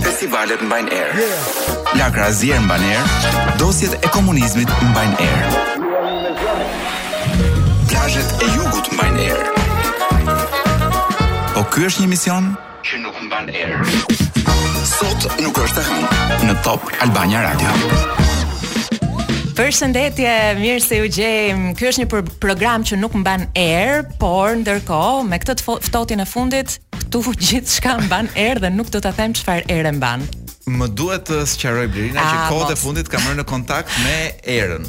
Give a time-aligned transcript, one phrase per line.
[0.05, 1.09] Festivalet mban erë.
[1.17, 1.97] Yeah.
[2.03, 3.07] Lagrazia mban erë.
[3.63, 5.81] Dosjet e komunizmit mban erë.
[7.89, 9.55] Plazhet e jugut mban erë.
[11.57, 12.53] Po ky është një mision
[12.85, 14.69] që nuk mban erë.
[14.85, 18.05] Sot nuk është e hënë në Top Albania Radio.
[19.57, 20.31] Përshëndetje,
[20.61, 21.71] mirë se u gjejmë.
[21.79, 26.75] Ky është një program që nuk mban erë, por ndërkohë me këtë ftohtin e fundit,
[26.93, 30.27] këtu gjithçka mban erë dhe nuk do ta them çfarë erë mban.
[30.69, 34.85] Më duhet të sqaroj Blerina që kohët e fundit kam marrë në kontakt me erën.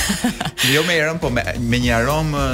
[0.74, 2.44] Jo me erën, po me me një aromë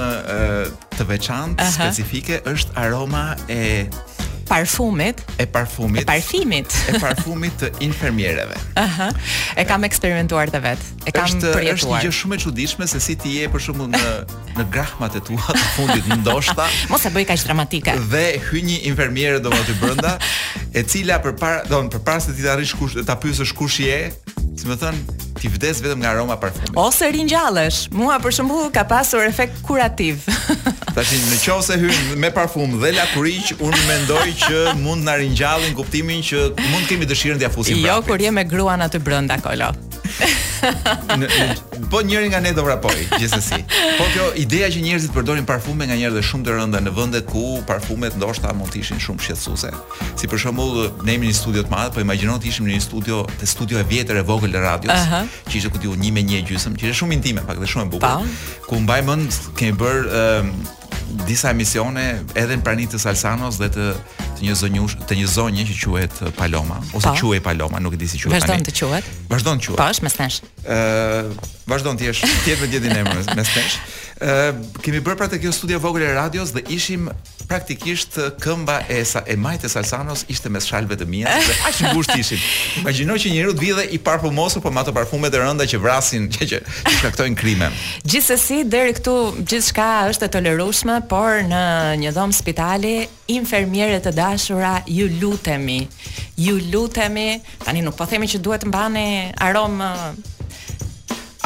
[0.99, 3.63] të veçantë, specifike, është aroma e
[4.49, 8.57] parfumit e parfumit e parfumit e parfumit të infermiereve.
[8.81, 9.11] Aha.
[9.59, 10.87] E kam eksperimentuar të vet.
[11.05, 11.77] E kam është, përjetuar.
[11.77, 14.05] Është një gjë shumë e çuditshme se si ti je për shembull në
[14.61, 16.69] në grahmat e tua të fundit ndoshta.
[16.93, 17.99] Mos e bëj kaq dramatike.
[18.15, 20.17] Dhe hy një infermiere domosdoshmë brenda,
[20.79, 24.01] e cila përpara, domosdoshmë përpara se ti të arrish kush ta pyesësh kush je,
[24.57, 26.73] si më thënë, ti vdes vetëm nga aroma parfumit.
[26.81, 30.25] Ose rinjallësh, Mua për shembull ka pasur efekt kurativ.
[30.97, 35.77] Tash në qovë se hyn me parfum dhe lakuriq, unë mendoj që mund na ringjallin
[35.77, 37.85] kuptimin që mund kemi dëshirën t'ia fusim.
[37.85, 39.73] Jo, kur je me gruan aty brenda kolo
[40.07, 43.59] në, në, po njëri nga ne do vrapoj, gjithsesi.
[43.99, 47.23] Po kjo ideja që njerëzit përdorin parfume nga njerëz dhe shumë të rënda në vende
[47.29, 49.73] ku parfumet ndoshta mund të ishin shumë shqetësuese.
[50.19, 52.77] Si për shembull, ne jemi në një studio të madh, po imagjino të ishim në
[52.79, 55.37] një studio, te studio e vjetër e vogël e radios, uh -huh.
[55.51, 57.87] që ishte ku diu 1 me 1 gjysëm, që ishte shumë intime, pak dhe shumë
[57.87, 58.09] e bukur.
[58.09, 58.69] Po.
[58.69, 59.97] Ku mbaj mbajmën kemi bër
[60.41, 60.53] um,
[61.27, 63.95] disa emisione edhe në pranitë të Salsanos dhe të
[64.37, 67.15] të një zonjush, të një zonje që quhet uh, Paloma ose pa.
[67.15, 67.31] Po.
[67.31, 68.35] quhej Paloma, nuk e di si quhet.
[68.41, 69.09] Vazhdon të quhet.
[69.33, 69.81] Vazhdon të quhet.
[69.81, 70.41] Pash, po, me stesh.
[70.63, 73.79] Ë, uh, vazhdon të jesh tjetër me e emrin me stesh.
[74.21, 77.09] Ë, uh, kemi bërë pra te kjo studio vogël e radios dhe ishim
[77.49, 81.33] praktikisht këmba e sa e majtë Salsanos ishte me shalve të mia,
[81.69, 82.41] aq i gjushtë ishin.
[82.83, 86.29] Imagjino që njeriu të vidhe i parfumosur, po me ato parfumet e rënda që vrasin,
[86.33, 86.61] që që
[86.99, 87.71] shkaktojnë krime.
[88.07, 89.17] Gjithsesi, deri këtu
[89.47, 91.63] gjithçka është e tolerueshme, por në
[92.03, 92.97] një dhomë spitali,
[93.35, 95.81] Infermieret të dashura, ju lutemi,
[96.39, 99.07] ju lutemi, tani nuk po themi që duhet të mbani
[99.43, 99.89] aromë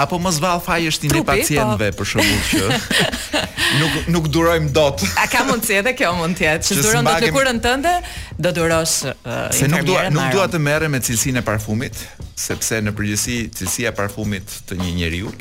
[0.00, 2.00] apo mos vall faji është i ndë pacientëve po.
[2.00, 2.80] për shembull që
[3.80, 5.02] nuk nuk durojm dot.
[5.20, 7.92] A ka mundsi edhe kjo mund të jetë, që duron dot lëkurën tënde,
[8.46, 9.10] do durosh.
[9.12, 12.00] Uh, se nuk dua nuk dua të merre me cilësinë e parfumit,
[12.38, 15.34] sepse në përgjithësi cilësia e parfumit të një njeriu,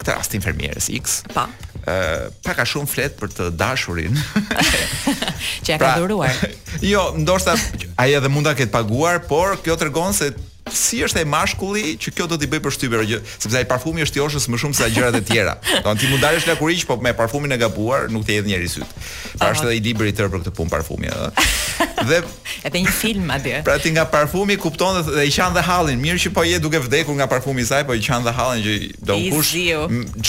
[0.00, 1.46] këtë rast infermieres X, pa.
[1.46, 4.16] ë uh, pak a shumë flet për të dashurin.
[5.66, 6.32] Që ja ka pra, duruar?
[6.84, 7.54] Jo, ndoshta
[8.00, 10.32] ai edhe mund ta ketë paguar, por kjo tregon se
[10.72, 14.18] si është ai mashkulli që kjo do t'i bëj përshtypje gjë, sepse ai parfumi është
[14.18, 15.52] i oshës më shumë se gjërat e tjera.
[15.86, 18.96] Do ti mund dalësh lakuriq, po me parfumin e gabuar nuk të hedh njerëz syt.
[19.38, 21.46] Pra është edhe i libri i tërë për këtë punë parfumi, ëh.
[22.08, 22.18] Dhe
[22.66, 23.54] edhe një film aty.
[23.66, 26.58] Pra ti nga parfumi kupton dhe, dhe i qan dhe hallin, mirë që po je
[26.62, 29.54] duke vdekur nga parfumi i saj, po i qan dhe hallin që do kush.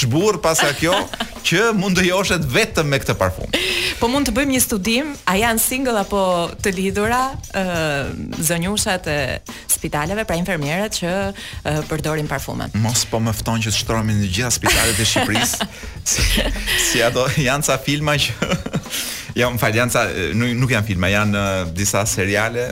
[0.03, 0.93] Çburr pas kjo,
[1.47, 3.52] që mund të joshet vetëm me këtë parfum.
[4.02, 6.19] Po mund të bëjmë një studim, a janë single apo
[6.63, 7.22] të lidhura
[7.52, 7.66] ë
[8.50, 9.18] zonjushat e
[9.72, 11.13] spitaleve pra infermierat që
[11.88, 12.68] përdorin parfume.
[12.84, 15.68] Mos po më fton që të shtrohemi në të gjitha spitalet e Shqipërisë.
[16.08, 16.28] si,
[16.90, 18.53] si ato janë ca filma që
[19.40, 20.06] jam jo, fal, janë ca
[20.41, 21.47] nuk, janë filma, janë
[21.78, 22.72] disa seriale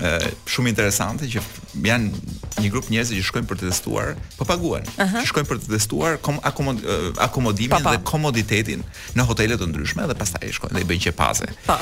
[0.00, 1.42] shumë interesante që
[1.78, 4.82] janë një grup njerëzish që shkojnë për të testuar, po paguhen.
[4.98, 5.26] Uh -huh.
[5.26, 7.90] Shkojnë për të testuar kom, akomod, eh, akomodimin pa, pa.
[7.96, 8.82] dhe komoditetin
[9.16, 11.44] në hotele të ndryshme dhe pastaj i shkojnë dhe i bëjnë çepaze.
[11.44, 11.54] paze.
[11.66, 11.78] Pa.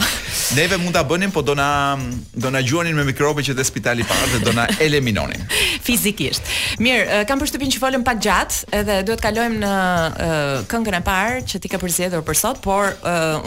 [0.56, 1.98] Neve mund ta bënim, po do na
[2.34, 5.46] do na gjuanin me mikrobe që te spitali pa dhe do na eliminonin.
[5.82, 6.42] Fizikisht.
[6.78, 9.74] Mirë, eh, kam përshtypjen që falem pak gjatë, edhe duhet kalojmë në
[10.16, 12.86] eh, këngën e parë që ti ke përzgjedhur për sot, por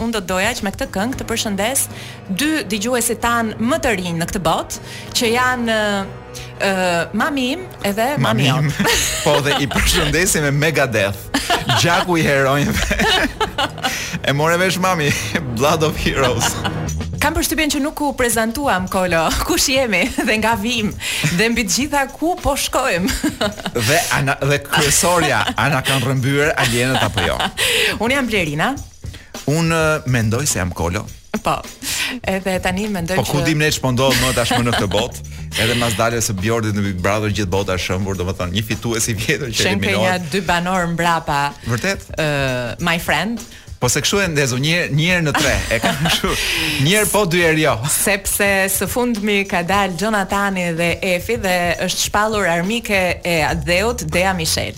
[0.02, 1.80] unë do doja që me këtë këngë të përshëndes
[2.38, 4.76] dy dëgjuesit tan më të rinj në këtë botë,
[5.16, 5.76] që janë
[6.62, 8.64] Uh, mami im edhe mami jam.
[9.26, 11.28] po dhe i përshëndesim me Megadeth.
[11.82, 12.98] Gjaku i heronjve.
[14.28, 15.10] e more vesh mami,
[15.58, 16.54] Blood of Heroes.
[17.22, 19.24] Kam përshtypjen që nuk u prezantuam Kolo.
[19.46, 20.90] Kush jemi dhe nga vim
[21.38, 23.16] dhe mbi të gjitha ku po shkojmë?
[23.78, 27.38] dhe ana dhe kryesorja, ana kanë rrëmbyer alienët apo jo?
[28.02, 28.72] Un jam Blerina.
[29.50, 29.70] Un
[30.06, 31.06] mendoj se jam Kolo.
[31.42, 31.60] Po.
[32.22, 35.22] Edhe tani mendoj po, që Po ku dim ne ç'pondohet më tashmë në këtë botë?
[35.64, 39.06] Edhe mas daljes së Bjordit në Big Brother gjithë bota është shëmbur, domethënë një fitues
[39.08, 39.96] i vjetër që eliminohet.
[39.96, 41.38] Shenja dy banor mbrapa.
[41.72, 42.04] Vërtet?
[42.20, 43.40] Ë, uh, my friend.
[43.80, 46.34] Po se kështu e ndezu një një herë në tre, e kam kështu.
[46.84, 47.74] Një herë po, dy herë jo.
[47.96, 51.56] Sepse së fundmi ka dalë Jonathani dhe Efi dhe
[51.88, 54.76] është shpallur armike e Adeut Dea Michelle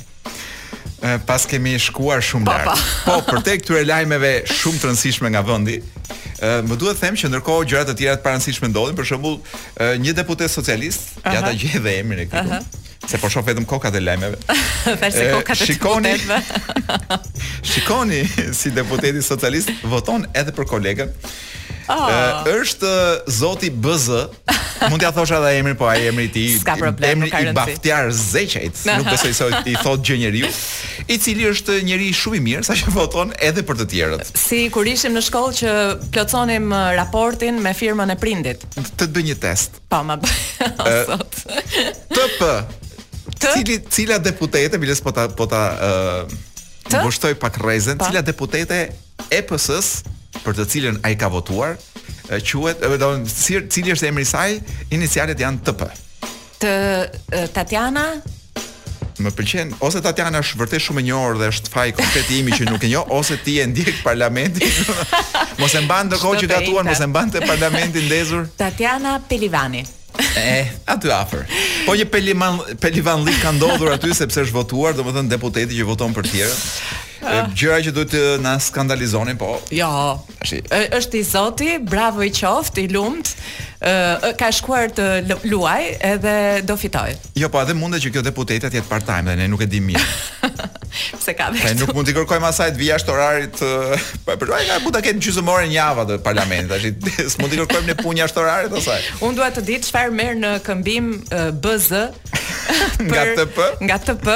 [1.28, 2.84] pas kemi shkuar shumë po, lartë po.
[3.04, 5.74] po, për te këtyre lajmeve shumë të nga vendi,
[6.42, 9.36] Më duhet them që ndërkohë gjërat e tjera të paraqitshme ndodhin, për shembull,
[10.04, 12.82] një deputet socialist, ja ta gjej dhe emrin e këtij.
[13.04, 14.38] Se po shoh vetëm kokat e lajmeve.
[15.02, 16.14] Përse kokat e Shikoni.
[17.70, 18.22] Shikoni
[18.56, 21.12] si deputeti socialist voton edhe për kolegën.
[21.88, 22.44] Oh.
[22.48, 22.90] Është
[23.28, 24.08] Zoti BZ.
[24.88, 26.54] Mund t'ia thosh edhe emrin, po ai emri i tij.
[26.72, 27.50] emri ka rëndësi.
[27.50, 30.48] i Baftiar Zeqajt, nuk besoj se i thot gjë njeriu,
[31.08, 34.32] i cili është njëri shumë i mirë saqë voton edhe për të tjerët.
[34.40, 35.74] Si kur ishim në shkollë që
[36.12, 38.64] plotsonim raportin me firmën e prindit.
[38.96, 39.78] Të bëj një test.
[39.92, 40.34] Po, ma bëj.
[41.10, 41.38] Sot.
[42.14, 42.50] TP.
[43.40, 45.62] Të cili cila deputete, biles po ta po ta
[46.24, 46.34] uh,
[47.40, 48.04] pak rezen, pa.
[48.04, 48.10] Po.
[48.10, 48.80] cila deputete
[49.30, 49.96] e pësës
[50.42, 51.76] për të cilën ai ka votuar,
[52.28, 53.34] quhet, do të thonë,
[53.72, 54.48] cili është emri i saj?
[54.96, 55.90] Inicialet janë TP.
[56.62, 56.70] T
[57.54, 58.06] Tatiana
[59.20, 62.64] Më pëlqen ose Tatiana është vërtet shumë e njohur dhe është faj i imi që
[62.70, 64.72] nuk e njoh ose ti e ndjek parlamentin.
[65.60, 68.48] mos e mban kohë që gatuan, mos e mban te parlamenti ndezur.
[68.62, 69.84] Tatiana Pelivani.
[70.38, 71.42] e, aty afër.
[71.86, 76.28] Po një Pelivan Pelivanli ka ndodhur aty sepse është votuar, domethënë deputeti që voton për
[76.32, 76.60] tjerën.
[77.54, 79.54] Gjëra që duhet të na skandalizonin, po.
[79.74, 79.88] Jo.
[80.40, 83.34] Tashi, është i Zoti, bravo i qoftë, i lumt.
[84.38, 85.04] ka shkuar të
[85.44, 85.82] luaj
[86.12, 87.10] edhe do fitoj.
[87.36, 89.92] Jo, po, edhe mundet që kjo deputete të jetë part-time dhe ne nuk e dimi
[89.92, 90.06] mirë.
[91.20, 91.68] Pse ka pra, vetë.
[91.68, 93.60] Ai nuk mund t'i kërkojmë asaj të vijë orarit.
[94.24, 96.72] Po, por ai ka buta këtë një javë të parlamentit,
[97.04, 99.00] tash s'mund t'i kërkojmë në punjë ashtorarit asaj.
[99.20, 101.08] Unë dua të di çfarë merr në këmbim
[101.60, 102.08] BZ.
[103.10, 103.70] Nga TP.
[103.84, 104.32] Nga TP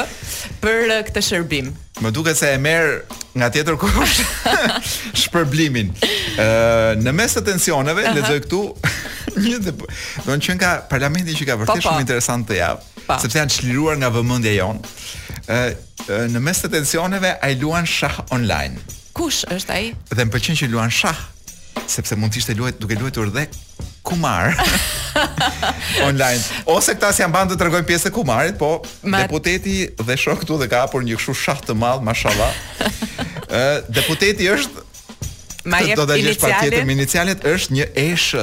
[0.61, 1.73] për këtë shërbim.
[2.01, 3.01] Më duket se e merr
[3.35, 4.19] nga tjetër kush
[5.19, 5.89] shpërblimin.
[6.39, 6.47] Ë
[7.03, 8.15] në mes të tensioneve uh -huh.
[8.17, 8.61] lexoj këtu
[9.43, 9.89] një dhe po,
[10.25, 11.89] do të thonë ka parlamentin që ka po, vërtet po.
[11.89, 12.87] shumë interesant të javë,
[13.21, 14.79] sepse janë çliruar nga vëmendja jon.
[15.51, 15.75] Ë
[16.31, 18.79] në mes të tensioneve ai luan shah online.
[19.13, 19.85] Kush është ai?
[20.15, 21.17] Dhe më pëlqen që luan shah
[21.87, 23.43] sepse mund të ishte luajt duke luajtur dhe
[24.09, 24.55] Kumar
[26.09, 26.41] online.
[26.65, 28.73] Ose këta si janë bandë të rregojnë pjesë të Kumarit, po
[29.05, 29.25] Mar...
[29.27, 32.57] deputeti dhe shoh këtu dhe ka hapur një kështu shah të madh, mashallah.
[33.59, 33.61] Ë
[33.93, 34.85] deputeti është
[35.69, 36.49] Ma jep do të dalësh pa
[36.87, 38.33] me inicialet është një esh.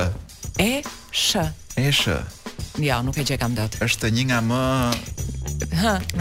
[0.63, 0.71] E
[1.11, 1.47] sh.
[1.81, 2.17] E sh.
[2.85, 3.79] Ja, nuk e gjej kam dot.
[3.85, 4.63] Është një nga më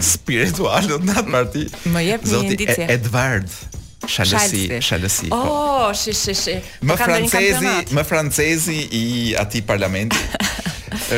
[0.02, 1.66] spirituale ndat parti.
[1.92, 2.72] Më jep një indicie.
[2.72, 3.82] Zoti Edward.
[4.06, 5.28] Shalësi, shalësi.
[5.30, 5.38] Po.
[5.38, 6.54] Oh, shi shi shi.
[6.86, 9.04] Më francezi, më francezi i
[9.38, 10.20] atij parlamenti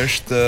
[0.02, 0.42] është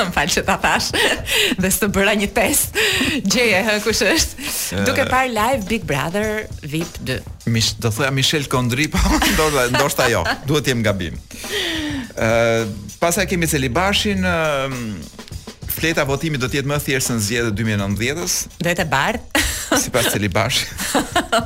[0.00, 0.88] më falë që ta thash
[1.60, 2.74] Dhe së të bëra një test
[3.30, 4.44] Gjeje, hë, kush është
[4.80, 4.82] eh.
[4.88, 8.98] Duke par live Big Brother VIP 2 Mish, do thoya Michel Kondri, po
[9.32, 10.24] ndoshta ndoshta jo.
[10.48, 11.14] Duhet të jem gabim.
[11.46, 17.52] Ë, uh, pasa kemi Celibashin, uh, fleta votimi do të jetë më thjeshtë në zgjedhjen
[17.74, 18.36] e 2019-s.
[18.64, 19.44] Do të bardh.
[19.76, 20.60] Si pas Celibash.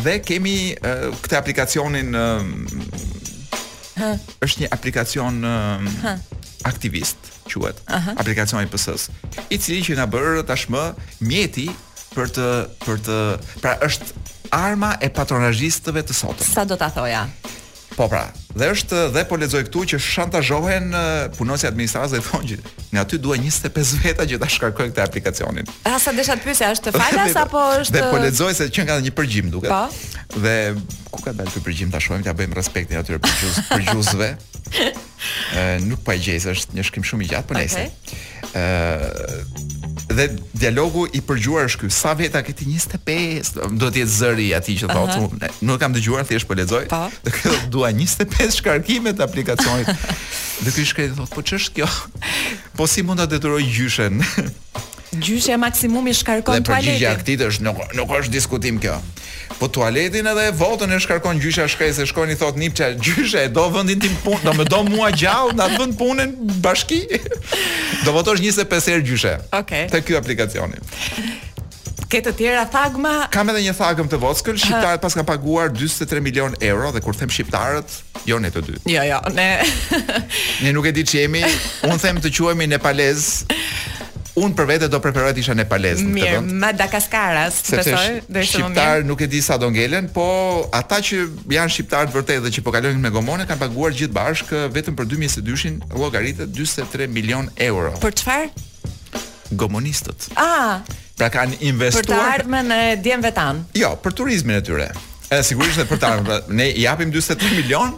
[0.05, 4.11] dhe kemi uh, këtë aplikacionin uh,
[4.47, 6.17] është një aplikacion uh,
[6.65, 8.15] aktivist quhet uh -huh.
[8.21, 9.11] aplikacioni PS-s.
[9.51, 11.71] I cili që na bër tashmë mjeti
[12.15, 12.47] për të
[12.87, 13.19] për të
[13.63, 14.07] pra është
[14.51, 16.49] arma e patronazhistëve të sotëm.
[16.55, 17.27] Sa do ta thoja?
[17.97, 18.23] Po pra,
[18.57, 20.93] dhe është dhe po lexoj këtu që shantazhohen
[21.37, 25.69] punonjësi administratës dhe thonë që aty ty 25 veta që ta shkarkojnë këtë aplikacionin.
[25.89, 28.87] A ah, sa desha të pyesja është falas apo është Dhe po lexoj se që
[28.91, 29.73] kanë një përgjim duket.
[29.73, 30.41] Po.
[30.45, 30.55] Dhe
[31.13, 34.31] ku ka dalë ky përgjim ta shohim ta bëjmë respektin atyre përgjus, përgjusve.
[35.53, 37.89] Ë nuk pa po e gjej, është një shkrim shumë i gjatë, po nejse.
[37.93, 38.53] Okay.
[38.57, 39.72] Ë
[40.17, 41.91] dhe dialogu i përgjuar është ky.
[41.95, 45.63] Sa veta këti 25, do të jetë zëri aty që thotë, uh -huh.
[45.69, 46.85] nuk kam dëgjuar thjesht po lexoj.
[46.89, 47.09] Do po.
[47.25, 49.89] të dua 25 shkarkime të aplikacionit.
[50.65, 51.89] Dhe ky shkret thotë, po ç'është kjo?
[52.77, 54.23] Po si mund ta detyroj gjyshen?
[55.13, 56.97] Gjyshja maksimumi shkarkon tualetin.
[56.97, 58.95] Dhe për e këtij është nuk nuk është diskutim kjo.
[59.59, 63.51] Po tualetin edhe votën e shkarkon gjyshja shkresë, se shkojnë i thot Nipça, gjyshja e
[63.53, 66.33] do vendin tim punë, do më do mua gjallë, na vënd punën
[66.65, 67.03] bashki.
[68.07, 69.35] Do votosh 25 herë gjyshe.
[69.61, 69.89] Okej.
[69.93, 70.81] Të Te ky aplikacioni.
[72.13, 73.27] Ke të tjera thagma?
[73.33, 77.17] Kam edhe një thagëm të voskël, shqiptarët pas ka paguar 43 milion euro dhe kur
[77.17, 78.75] them shqiptarët, jo ne të dy.
[78.93, 79.65] Jo, jo, ne.
[80.61, 81.41] ne nuk e di ç'jemi.
[81.89, 83.45] Un them të quhemi nepalez
[84.37, 86.49] un për vete do preferoj të isha nepalez në këtë vend.
[86.49, 90.25] Mirë, Madagaskaras, besoj, do të Shqiptar nuk e di sa do ngelen, po
[90.73, 91.21] ata që
[91.53, 94.67] janë shqiptar të vërtetë dhe që po kalojnë me gomone kanë paguar gjithë bashk eh,
[94.73, 97.93] vetëm për 2022-shin llogaritë 43 milion euro.
[98.01, 98.51] Për çfarë?
[99.61, 100.31] Gomonistët.
[100.41, 100.81] Ah,
[101.21, 103.65] pra kanë investuar për të ardhmën e djemve tan.
[103.77, 104.89] Jo, për turizmin e tyre.
[105.33, 107.93] E sigurisht dhe për ta, pra, ne i apim 23 milion,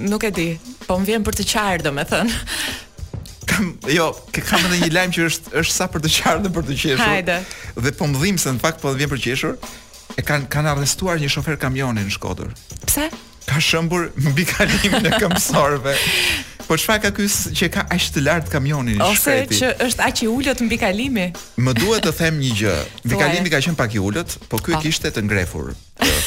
[0.00, 0.50] Nuk e di.
[0.86, 2.40] Po më vjen për të qartë, domethënë.
[3.50, 6.52] Kam, jo, ke kam edhe një lajm që është është sa për të qartë dhe
[6.58, 7.02] për të qeshur.
[7.02, 7.38] Hajde.
[7.86, 9.56] Dhe po më dhim se në fakt po vjen për të qeshur.
[10.18, 12.52] E kanë kanë arrestuar një shofer kamioni në Shkodër.
[12.86, 13.08] Pse?
[13.50, 15.94] ka shëmbur mbi kalimin e këmsorve.
[16.70, 17.26] Po çfar ka ky
[17.58, 19.56] që ka aq të lart kamionin i shkreti.
[19.56, 21.32] Ose që është aq i ulët mbi kalimin?
[21.58, 22.76] Më duhet të them një gjë.
[23.08, 24.82] Mbi kalimi ka qenë pak i ulët, po ky e po.
[24.86, 25.72] kishte të ngrefur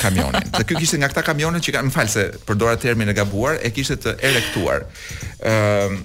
[0.01, 0.49] kamionin.
[0.51, 3.55] Dhe ky kishte nga këta kamionet që kanë, më fal se përdora termin e gabuar,
[3.63, 4.83] e kishte të erektuar.
[5.47, 6.03] Ëm,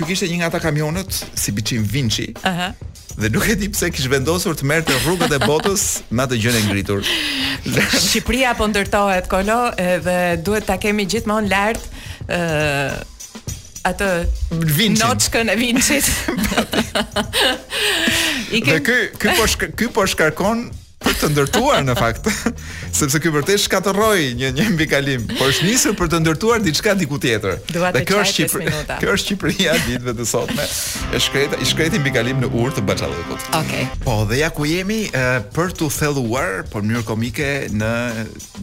[0.00, 2.30] Ky kishte një nga ata kamionet si biçim Vinci.
[2.40, 2.70] Aha.
[2.72, 3.20] Uh -huh.
[3.20, 6.56] Dhe nuk e di pse kish vendosur të merrte rrugët e botës me atë gjën
[6.56, 7.02] e ngritur.
[8.04, 9.58] Shqipëria po ndërtohet kolo
[10.04, 11.82] dhe duhet ta kemi gjithmonë lart
[12.28, 12.98] ë uh
[13.90, 14.08] atë
[14.78, 15.02] Vinci.
[15.02, 16.04] Notchkën e Vincit.
[18.54, 20.58] I Dhe ky ky po shk, ky po shkarkon
[21.20, 22.28] të ndërtuar në fakt,
[22.96, 27.18] sepse ky vërtet shkatërroi një një mbikalim, por është nisur për të ndërtuar diçka diku
[27.20, 27.58] tjetër.
[27.76, 28.68] Dhe kjo është Çipri.
[29.00, 30.64] Kjo është Çipria ditëve të sotme.
[31.14, 33.44] E shkreta, i shkreti mbikalim në urt të Baçallokut.
[33.58, 33.84] Okej.
[33.84, 34.00] Okay.
[34.06, 35.02] Po, dhe ja ku jemi
[35.56, 37.92] për të thelluar, po në mënyrë komike në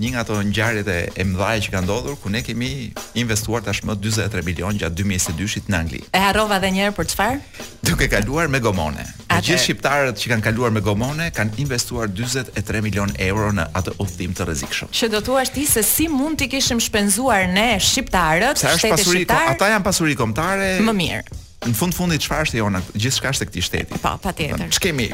[0.01, 2.71] një nga ato ngjarjet e mëdha që ka ndodhur ku ne kemi
[3.17, 6.03] investuar tashmë 43 milion gjatë 2022-shit në Angli.
[6.13, 7.39] E harrova edhe një herë për çfarë?
[7.87, 9.05] Duke kaluar me gomone
[9.43, 14.33] gjithë shqiptarët që kanë kaluar me gomone kanë investuar 43 milion euro në atë udhim
[14.37, 14.91] të rrezikshëm.
[14.93, 19.51] Që do thuash ti se si mund t'i kishim shpenzuar ne shqiptarët, shteti shqiptar?
[19.55, 20.71] Ata janë pasuri kombëtare.
[20.87, 21.43] Më mirë.
[21.67, 22.79] Në fund fundit çfarë është jona?
[22.93, 23.97] Gjithçka është tek ti shteti.
[23.97, 24.69] Po, patjetër.
[24.77, 25.07] Ç'kemi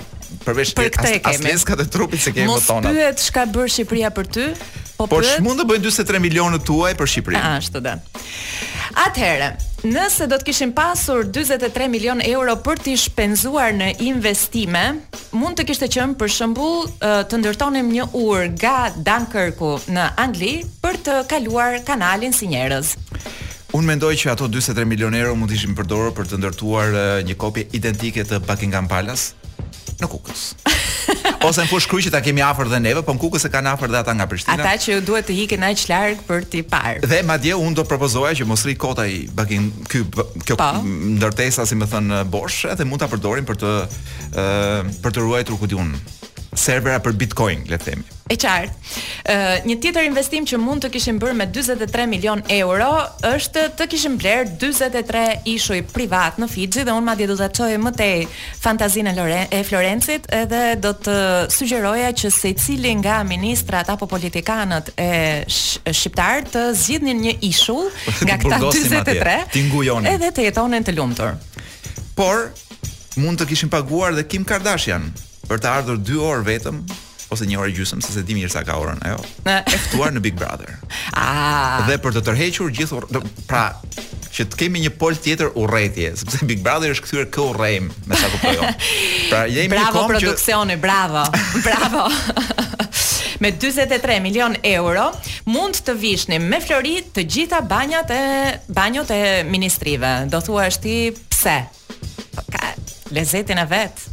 [0.43, 1.47] përveç për këtë as, kemi.
[1.47, 2.91] Asleska të trupit se kemi votonat.
[2.91, 4.47] Mos pyet çka bën Shqipëria për ty.
[4.99, 5.39] Po, por pyet...
[5.45, 7.45] mund të bëjnë 43 milionë tuaj për Shqipërinë.
[7.63, 8.03] Ashtu dan.
[9.07, 9.49] Atëherë,
[9.83, 14.79] Nëse do të kishim pasur 43 milion euro për t'i shpenzuar në investime,
[15.35, 20.53] mund të kishte qenë për shembull të ndërtonim një ur nga Dunkerku në Angli
[20.85, 22.93] për të kaluar kanalin si njerëz.
[23.75, 26.95] Unë mendoj që ato 43 milion euro mund të ishin përdorur për të ndërtuar
[27.27, 29.35] një kopje identike të Buckingham Palace
[29.99, 30.47] në Kukës.
[31.47, 33.91] ose në fush kryqi ta kemi afër dhe neve, po në kukës e kanë afër
[33.93, 34.55] dhe ata nga Prishtina.
[34.55, 37.03] Ata që duhet të hiqen aq larg për ti parë.
[37.09, 40.71] Dhe madje un do propozoja që mos rri kota i bakin ky kjo pa.
[40.77, 40.83] Po.
[41.17, 45.59] ndërtesa si më thon bosh, edhe mund ta përdorin për të uh, për të ruajtur
[45.61, 45.95] kutiun
[46.53, 48.09] servera për Bitcoin, le të themi.
[48.33, 48.91] E qartë.
[49.29, 52.87] Ë uh, një tjetër investim që mund të kishim bërë me 43 milion euro
[53.29, 57.77] është të kishim bler 43 ishuj privat në Fiji dhe unë madje do ta çojë
[57.83, 58.23] më tej
[58.63, 59.13] fantazinë
[59.53, 61.15] e Florencit edhe do të
[61.57, 65.13] sugjeroja që secili nga ministrat apo politikanët e
[65.53, 67.91] shqiptar të zgjidhnin një ishull
[68.23, 71.37] nga këta 43 ngujoni edhe të jetonin të lumtur.
[72.17, 72.47] Por
[73.21, 75.11] mund të kishim paguar dhe Kim Kardashian
[75.49, 76.83] për të ardhur 2 orë vetëm
[77.31, 79.21] ose një orë gjysmë, sepse di mirë sa ka orën ajo.
[79.47, 80.75] E ftuar në Big Brother.
[81.23, 81.83] Ah.
[81.87, 83.61] Dhe për të tërhequr gjithë orë, pra
[84.33, 88.17] që të kemi një pol tjetër urrëtie, sepse Big Brother është kthyer kë urrëim, me
[88.17, 88.69] sa kuptoj.
[89.29, 91.23] Pra jemi bravo, një kom që Bravo
[91.61, 91.61] bravo.
[91.67, 92.03] Bravo.
[93.43, 95.09] me 43 milion euro
[95.45, 98.23] mund të vishni me flori të gjitha banjat e
[98.67, 100.23] banjot e ministrive.
[100.31, 100.97] Do thua është ti
[101.29, 101.57] pse?
[102.35, 102.73] Po ka
[103.11, 104.05] lezetin e vet.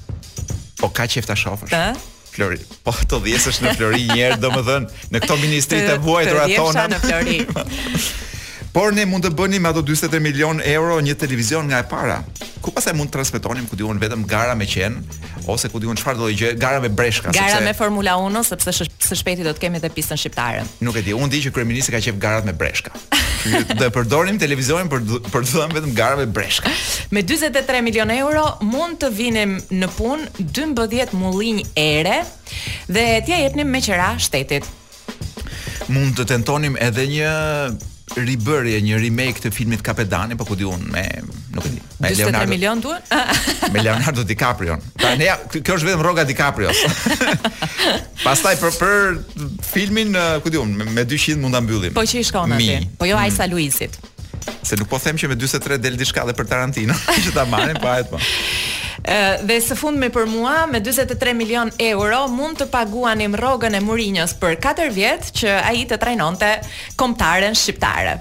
[0.81, 1.75] Po ka qeftë shofësh.
[1.77, 2.07] Ëh?
[2.41, 2.59] Flori.
[2.89, 6.87] Po të dhjesësh në Flori një herë, domethënë, në këto ministri të huajtura tona.
[6.89, 8.27] Të dhjesësh në Flori.
[8.71, 12.21] Por ne mund të bëni me ato 43 milion euro një televizion nga e para.
[12.63, 14.99] Ku pastaj mund të transmetonim ku diun vetëm gara me qen
[15.51, 18.37] ose ku diun çfarë do të gjë, gara me breshka sepse gara me Formula 1
[18.39, 20.63] ose sepse së shpejti do të kemi edhe pistën shqiptare.
[20.87, 22.95] Nuk e di, unë di që kryeministri ka qejf garat me breshka.
[23.43, 26.71] Do të përdorim televizorin për për të dhënë vetëm gara me breshka.
[27.11, 32.21] Me 43 milion euro mund të vinim në punë 12 mullinj ere
[32.87, 34.69] dhe t'ia jepnim me qera shtetit.
[35.91, 37.31] Mund të tentonim edhe një
[38.19, 41.05] ribërje, një remake të filmit Kapedani, po ku di unë me,
[41.55, 42.51] nuk e di, me Leonardo.
[42.51, 43.03] milion duan?
[43.73, 44.79] me Leonardo DiCaprio.
[44.99, 46.73] Pra ne ja, kjo është vetëm rroga DiCaprio.
[48.27, 50.15] Pastaj për për filmin,
[50.45, 51.95] ku di unë, me 200 mund ta mbyllim.
[51.97, 52.81] Po që i shkon atë.
[52.99, 54.11] Po jo Ajsa mm.
[54.65, 56.97] Se nuk po them që me 43 del diçka edhe për Tarantino,
[57.29, 58.21] që ta marrin, po po.
[59.09, 59.19] Ë
[59.49, 64.37] dhe së fundmi për mua me 43 milion euro mund të paguanim rrogën e Murinjës
[64.41, 66.51] për 4 vjet që ai të trajnonte
[67.01, 68.19] kombëtaren shqiptare.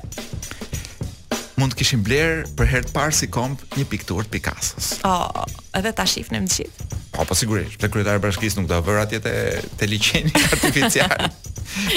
[1.59, 4.93] Mund të kishim bler për herë të parë si komp një pikturë të Picasso's.
[5.03, 5.43] Oh
[5.77, 6.89] edhe ta shifnim të gjithë.
[7.17, 9.35] Po po sigurisht, te kryetari i bashkisë nuk do të vërë atje te
[9.77, 11.29] te liçeni artificial.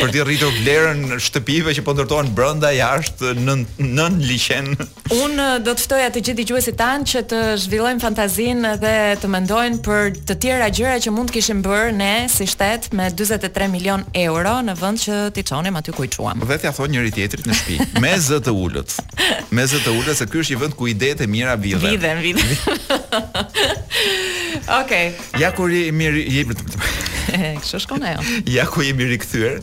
[0.00, 4.66] për të rritur vlerën shtëpive që po ndërtohen brenda jashtë nën nën liçen.
[5.22, 9.30] Un eh, do të ftoja të gjithë dëgjuesit tan që të zhvillojnë fantazinë dhe të
[9.32, 13.70] mendojnë për të tjera gjëra që mund të kishim bërë ne si shtet me 43
[13.72, 16.44] milion euro në vend që ti çonim aty ku i çuam.
[16.44, 18.92] Dhe t'ia thonë njëri tjetrit në shtëpi, me z të ulët.
[19.56, 21.80] Me z të ulët se ky është vend ku idetë mira vijnë.
[22.02, 22.60] Vijnë, vijnë.
[24.84, 25.08] Okej.
[25.12, 25.40] Okay.
[25.40, 26.50] Ja kur i mirë i jep.
[27.32, 28.20] Kështu shkon ajo.
[28.56, 29.60] Ja ku jemi rikthyer,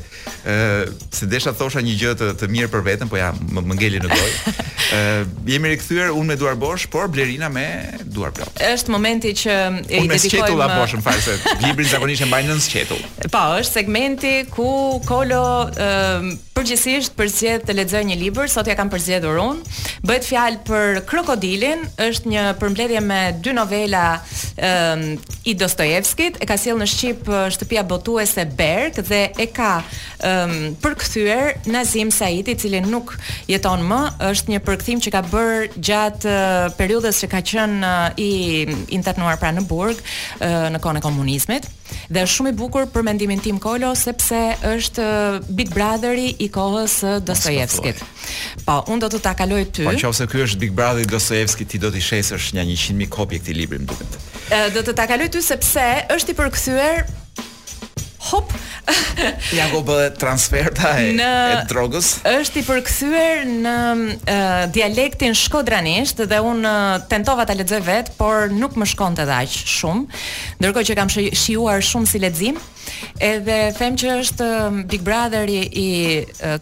[0.48, 3.78] ë, se desha thosha një gjë të të mirë për veten, po ja më, më
[3.82, 4.56] ngeli në dorë.
[4.90, 5.02] Ë,
[5.52, 7.66] jemi rikthyer unë me duar bosh, por Blerina me
[8.16, 8.62] duar plot.
[8.70, 10.06] Është momenti që e dedikojmë.
[10.08, 12.98] Unë sqetu la bosh në fakt se librin zakonisht e mbaj nën sqetu.
[13.28, 14.70] Po, është segmenti ku
[15.06, 15.44] Kolo
[15.76, 19.74] ë uh, përgjithsisht përqiejt të lexoj një libër, sot ja kam përzgjedhur unë.
[20.08, 25.04] Bëhet fjalë për krokodilin, është një përmbledhje me dy novela ë ehm,
[25.48, 29.70] i Dostojevskit, e ka sjellë në Shqip shtëpia botuese Berg dhe e ka
[30.20, 33.16] ehm, përkthyer Nazim Said, i cili nuk
[33.50, 34.02] jeton më,
[34.34, 36.38] është një përkthim që ka bërë gjatë
[36.80, 38.34] periudhës që ka qenë i
[39.00, 40.04] internuar pra në Burg,
[40.44, 41.72] në kohën e komunizmit.
[42.10, 44.40] Dhe është shumë i bukur për mendimin tim Kolo sepse
[44.72, 48.04] është uh, Big Brotheri i kohës së uh, Dostojevskit.
[48.66, 49.86] Po, unë do të ta kaloj ty.
[49.88, 53.14] Po nëse ky është Big Brotheri i Dostojevskit, ti do të shesësh një 100 mijë
[53.18, 54.20] kopje këtij libri më duket.
[54.22, 57.08] Uh, do të ta kaloj ty sepse është i përkthyer
[58.32, 58.54] hop
[59.60, 63.76] ja go po, bë transferta e, e drogës është i përkthyer në
[64.76, 66.66] dialektin shkodranisht dhe un
[67.12, 70.24] tentova ta lexoj vet por nuk më shkonte dash shumë
[70.62, 72.60] ndërkohë që kam shijuar shumë si lexim
[73.24, 74.48] edhe them që është
[74.90, 75.90] Big Brother i, i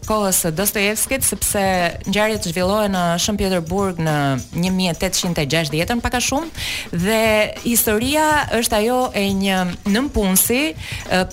[0.04, 1.62] kohës së Dostojevskit sepse
[2.08, 4.14] ngjarjet zhvillohen në Shën Petersburg në
[4.60, 6.66] 1860-tën pak a shumë
[7.02, 7.20] dhe
[7.64, 8.26] historia
[8.58, 9.60] është ajo e një
[9.94, 10.60] nëmpunsi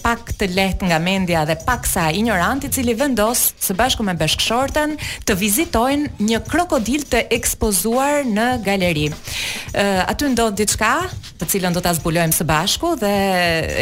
[0.06, 4.02] pak pak të lehtë nga mendja dhe pak sa ignorant i cili vendos së bashku
[4.04, 4.96] me bashkëshortën
[5.28, 9.06] të vizitojnë një krokodil të ekspozuar në galeri.
[9.12, 10.94] Ë uh, aty ndodh diçka,
[11.38, 13.12] të cilën do ta zbulojmë së bashku dhe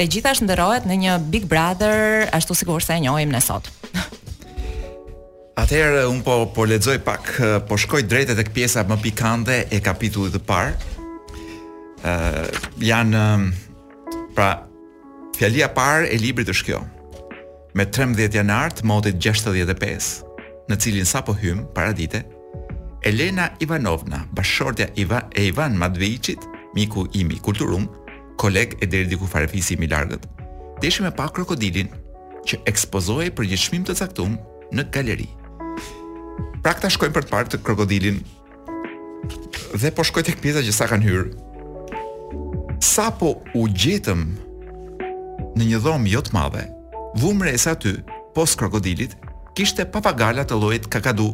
[0.02, 3.70] e gjithash ndërohet në një Big Brother, ashtu si kurse e njohim ne sot.
[5.63, 7.32] Atëherë un po po lexoj pak,
[7.70, 10.76] po shkoj drejt tek pjesa më pikante e kapitullit të parë.
[12.04, 13.26] Ë uh, janë
[14.36, 14.52] pra
[15.34, 16.80] Fjalia parë e librit është kjo.
[17.74, 20.13] Me 13 janar të motit 65,
[20.69, 22.19] në cilin sapo hym paradite,
[23.10, 26.46] Elena Ivanovna, bashkëshortja Iva e Ivan Madvejçit,
[26.78, 27.88] miku i Kulturum,
[28.39, 30.28] koleg e deri diku farefisi i largët,
[30.82, 31.89] deshi me pa krokodilin
[32.46, 34.38] që ekspozoi për një çmim të caktuar
[34.74, 35.28] në galeri.
[36.63, 38.22] Pra këta shkojnë për të parë të krokodilin
[39.82, 41.28] dhe po shkoj tek pjesa që sa kanë hyrë.
[42.84, 44.28] Sapo u gjetëm
[45.58, 46.63] në një dhomë jo të madhe,
[47.22, 47.92] vumre e sa ty,
[48.34, 49.13] post krokodilit,
[49.58, 51.28] kishte papagala të lojit kakadu,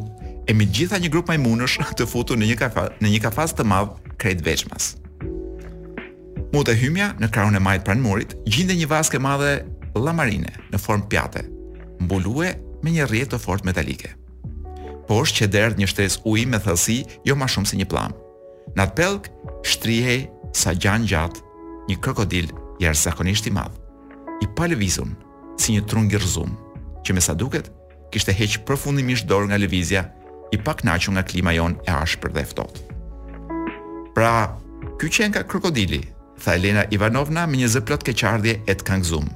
[0.48, 3.64] e mi gjitha një grup majmunësh të futu në një, kafa, në një kafas të
[3.70, 4.94] madhë krejt veçmas.
[6.50, 9.60] Mute hymja në krahun e majt pranë murit, gjinde një vaske madhe
[9.94, 11.46] lamarine në form pjate,
[12.02, 12.52] mbulue
[12.84, 14.12] me një rjetë të fort metalike.
[15.08, 18.18] Po është që derdh një shtres uj me thësi jo ma shumë si një plamë.
[18.76, 19.34] Në atë pelkë,
[19.66, 20.20] shtrihej
[20.54, 22.50] sa gjanë gjatë një krokodil
[22.82, 23.79] jërë i madhë
[24.40, 25.12] i palëvizun
[25.60, 26.52] si një trun gërzum,
[27.04, 27.68] që me sa duket,
[28.12, 30.02] kishte heqë përfundimisht dorë nga lëvizja,
[30.54, 32.80] i pak naqën nga klima jon e ashpër dhe eftot.
[34.16, 34.56] Pra,
[34.98, 36.00] ky qenë nga krokodili,
[36.42, 39.28] tha Elena Ivanovna me një zëplot keqardje e të kangzum.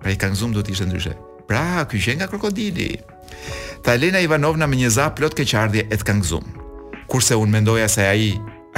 [0.00, 1.12] Pra i kangzum do t'ishtë ndryshe.
[1.50, 2.94] Pra, ky qenë nga krokodili.
[3.84, 6.46] Tha Elena Ivanovna me një zë plot keqardje e të kangzum.
[6.46, 6.58] Pra, pra,
[7.12, 8.28] Kurse unë mendoja se aji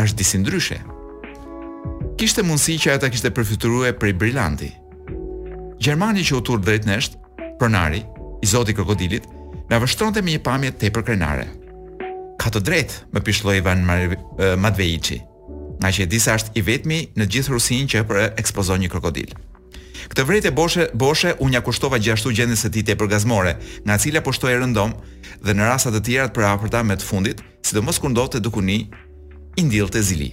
[0.01, 0.79] është disin ndryshe.
[2.19, 4.73] Kishte mundësi që ata kishte përfyturue për i brilanti,
[5.85, 7.11] Gjermani që u tur drejt nesh,
[7.61, 7.99] pronari,
[8.42, 9.25] i zoti krokodilit,
[9.68, 11.44] na vështronte me një pamje tepër krenare.
[12.40, 15.18] Ka të drejtë, më pishlloi Ivan Madvejiçi,
[15.83, 19.35] nga që disa është i vetmi në gjithë Rusinë që për ekspozon një krokodil.
[20.09, 23.53] Këtë vrejtë e boshe, boshe u ja kushtova gjashtu gjendës e ti të e përgazmore,
[23.85, 24.94] nga cila poshtu e rëndom
[25.44, 28.40] dhe në rasat të tjera të për me të fundit, si do mos kundot të
[28.49, 28.79] dukuni,
[29.61, 30.31] indil të zili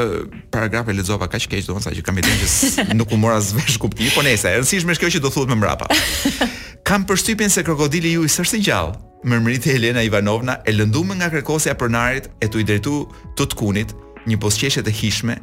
[0.53, 4.11] paragraf e lexova kaq keq domosa që kam idenë që nuk u mora vesh kuptimi,
[4.17, 5.89] po nëse e rëndësishme është kjo që do thuhet më mbrapa.
[6.93, 8.97] Kam përshtypjen se krokodili ju i sërsi gjallë.
[9.31, 12.97] Mërmëritë Helena Ivanovna e lëndumë nga krekosja pronarit e tu i drejtu
[13.39, 13.95] të të kunit
[14.29, 15.37] një posqeshet e hishme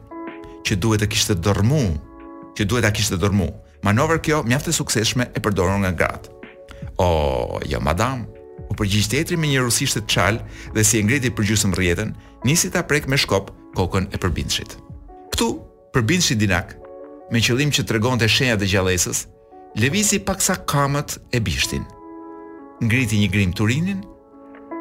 [0.68, 1.80] që duhet të kishtë dërmu,
[2.60, 3.48] që duhet e kishtë dërmu.
[3.88, 6.36] Manover kjo mjaftë e sukseshme e përdoron nga gratë.
[7.00, 7.08] O,
[7.64, 8.28] jo, madam,
[8.80, 10.38] përgjigjë gjithë tjetri me një rusisht të çal
[10.76, 12.14] dhe si e ngriti për gjysmë rrjetën,
[12.48, 14.78] nisi ta prek me shkop kokën e përbindshit.
[15.34, 15.48] Ktu,
[15.94, 16.72] përbindshi Dinak,
[17.32, 19.26] me qëllim që tregonte shenja të gjallësisë,
[19.84, 21.84] lëvizi paksa kamët e bishtin.
[22.84, 24.00] Ngriti një grim turinin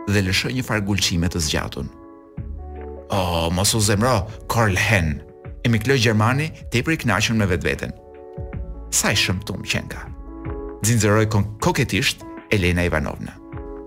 [0.08, 1.90] dhe lëshoi një far gulçime të zgjatun.
[3.08, 5.22] O, oh, mos u zemro, Karl Hen,
[5.66, 7.96] e mi Gjermani, te për i knashën me vetë vetën.
[8.94, 10.06] Sa i shëmë të më qenka.
[10.86, 12.22] Zinëzëroj kon koketisht
[12.54, 13.34] Elena Ivanovna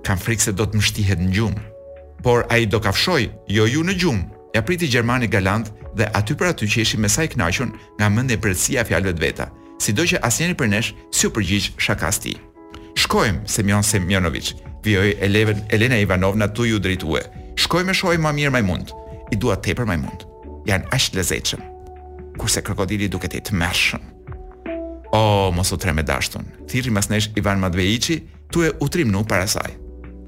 [0.06, 1.64] kam frikë se do të mështihet në gjumë.
[2.26, 4.28] Por a i do kafshoj, jo ju në gjumë.
[4.56, 8.36] Ja priti Gjermani galant dhe aty për aty që ishi me saj nashun nga mënde
[8.36, 9.48] e përësia fjalëve të veta,
[9.80, 12.36] si do që asjeni për nesh, si u përgjith shakas ti.
[13.00, 14.38] Shkojmë, se mjonë
[14.84, 17.22] vjoj eleven, Elena Ivanovna tu ju drejtue,
[17.54, 18.90] Shkojmë e shojmë ma mirë maj mund,
[19.32, 20.24] i dua te për maj mund.
[20.66, 21.62] Janë ashtë lezeqëm,
[22.42, 24.08] kurse krokodili duke te të mërshëm.
[25.14, 29.46] O, mos tre me dashtun, thiri mas nesh Ivan Madvejici, tu e utrim nuk para
[29.48, 29.78] saj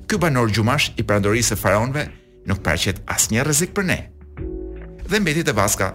[0.07, 2.05] ky banor gjumash i prandorisë së faraonëve
[2.49, 3.99] nuk paraqet asnjë rrezik për ne.
[5.09, 5.93] Dhe mbeti te Vaska.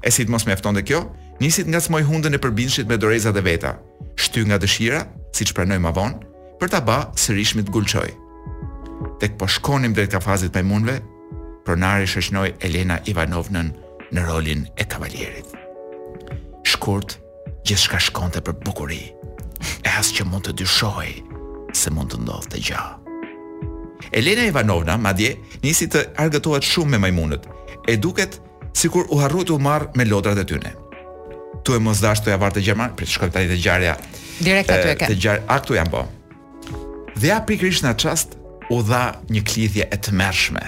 [0.00, 1.02] E si të mos mjaftonte kjo,
[1.42, 3.74] nisit nga smoj hundën e përbindshit me dorezat e veta,
[4.16, 5.02] shty nga dëshira,
[5.36, 6.26] si që prenoj ma vonë,
[6.60, 8.10] për ta ba sërish me të gulqoj.
[9.20, 10.98] Tek po shkonim dhe të kafazit me mundve,
[11.66, 13.72] pronari shëshnoj Elena Ivanovnën
[14.16, 15.52] në rolin e kavalierit.
[16.64, 17.18] Shkurt,
[17.68, 19.02] gjithë shka shkonte për bukuri,
[19.84, 21.18] e as që mund të dyshoj
[21.76, 22.98] se mund të ndodhte të
[24.12, 27.44] Elena Ivanovna, madje, nisi të argëtohet shumë me majmunët,
[27.88, 28.38] e duket
[28.76, 30.72] sikur u harru të u me lodrat e tyne.
[31.64, 33.96] Tu e mos dash të ja vartë të gjerman, për të shkojmë tani te gjarja...
[34.40, 35.04] Direkt eh, të e ke.
[35.10, 36.04] A gjarja, aktu janë po.
[37.20, 38.38] Dhe ja pikrish në qast,
[38.72, 40.62] u dha një klidhje e të mershme,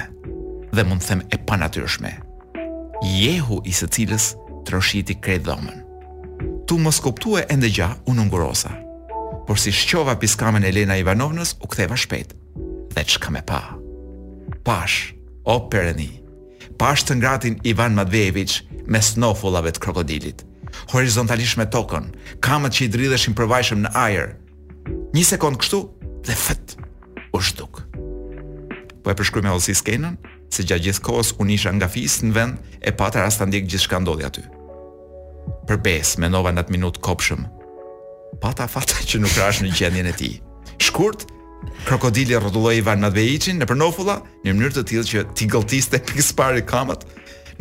[0.74, 2.12] dhe mund të them e panatyrshme.
[3.08, 4.28] Jehu i së cilës
[4.68, 5.80] troshiti krejt dhomen.
[6.68, 8.76] Tu mos kuptue e ndëgja, unë ngurosa.
[9.48, 12.36] Por si shqova piskamen Elena Ivanovnës, u ktheva shpejt
[12.94, 13.60] dhe që kam e pa.
[14.66, 15.12] Pash,
[15.48, 16.10] o përëni,
[16.78, 20.44] pash të ngratin Ivan Madvejeviq me snofullave të krokodilit,
[20.94, 22.10] horizontalisht me tokën,
[22.44, 24.34] kamët që i dridheshin përvajshëm në ajer,
[25.16, 25.82] një sekundë kështu
[26.28, 26.76] dhe fët,
[27.34, 27.82] u shduk.
[29.02, 30.18] Po e përshkry me olësi skenën,
[30.52, 33.70] se gjatë gjithë kohës unë isha nga fisë në vend e patë rast të ndikë
[33.72, 34.44] gjithë shkandodhja ty.
[35.66, 37.46] Për besë me nova në atë minutë kopshëm,
[38.42, 40.30] pata fata që nuk rashë në gjendjen e ti.
[40.82, 41.26] Shkurt,
[41.84, 46.62] krokodili rrotulloi Ivan Matveiçin në Pernofulla në mënyrë të tillë që ti gëlltiste pikë spari
[46.68, 47.04] kamat.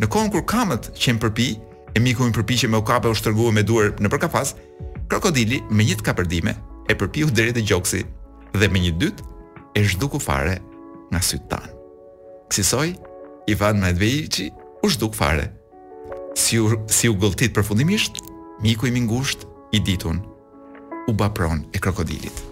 [0.00, 1.48] Në kohën kur kamat qenë përpi,
[1.96, 4.54] e miku i përpiqem me okape u shtrëgua me duar në përkafas,
[5.12, 6.54] krokodili me një kapërdime
[6.90, 8.00] e përpiu drejt e gjoksi
[8.56, 9.20] dhe me një dyt
[9.76, 10.56] e zhduku fare
[11.12, 11.68] nga sytë tan.
[12.52, 12.94] Sisoj
[13.48, 14.48] Ivan Matveiçi
[14.84, 15.50] u zhduk fare.
[16.38, 18.22] Si u, si u gëlltit përfundimisht,
[18.64, 19.04] miku i mi
[19.72, 20.20] i ditun
[21.08, 22.51] u bapron e krokodilit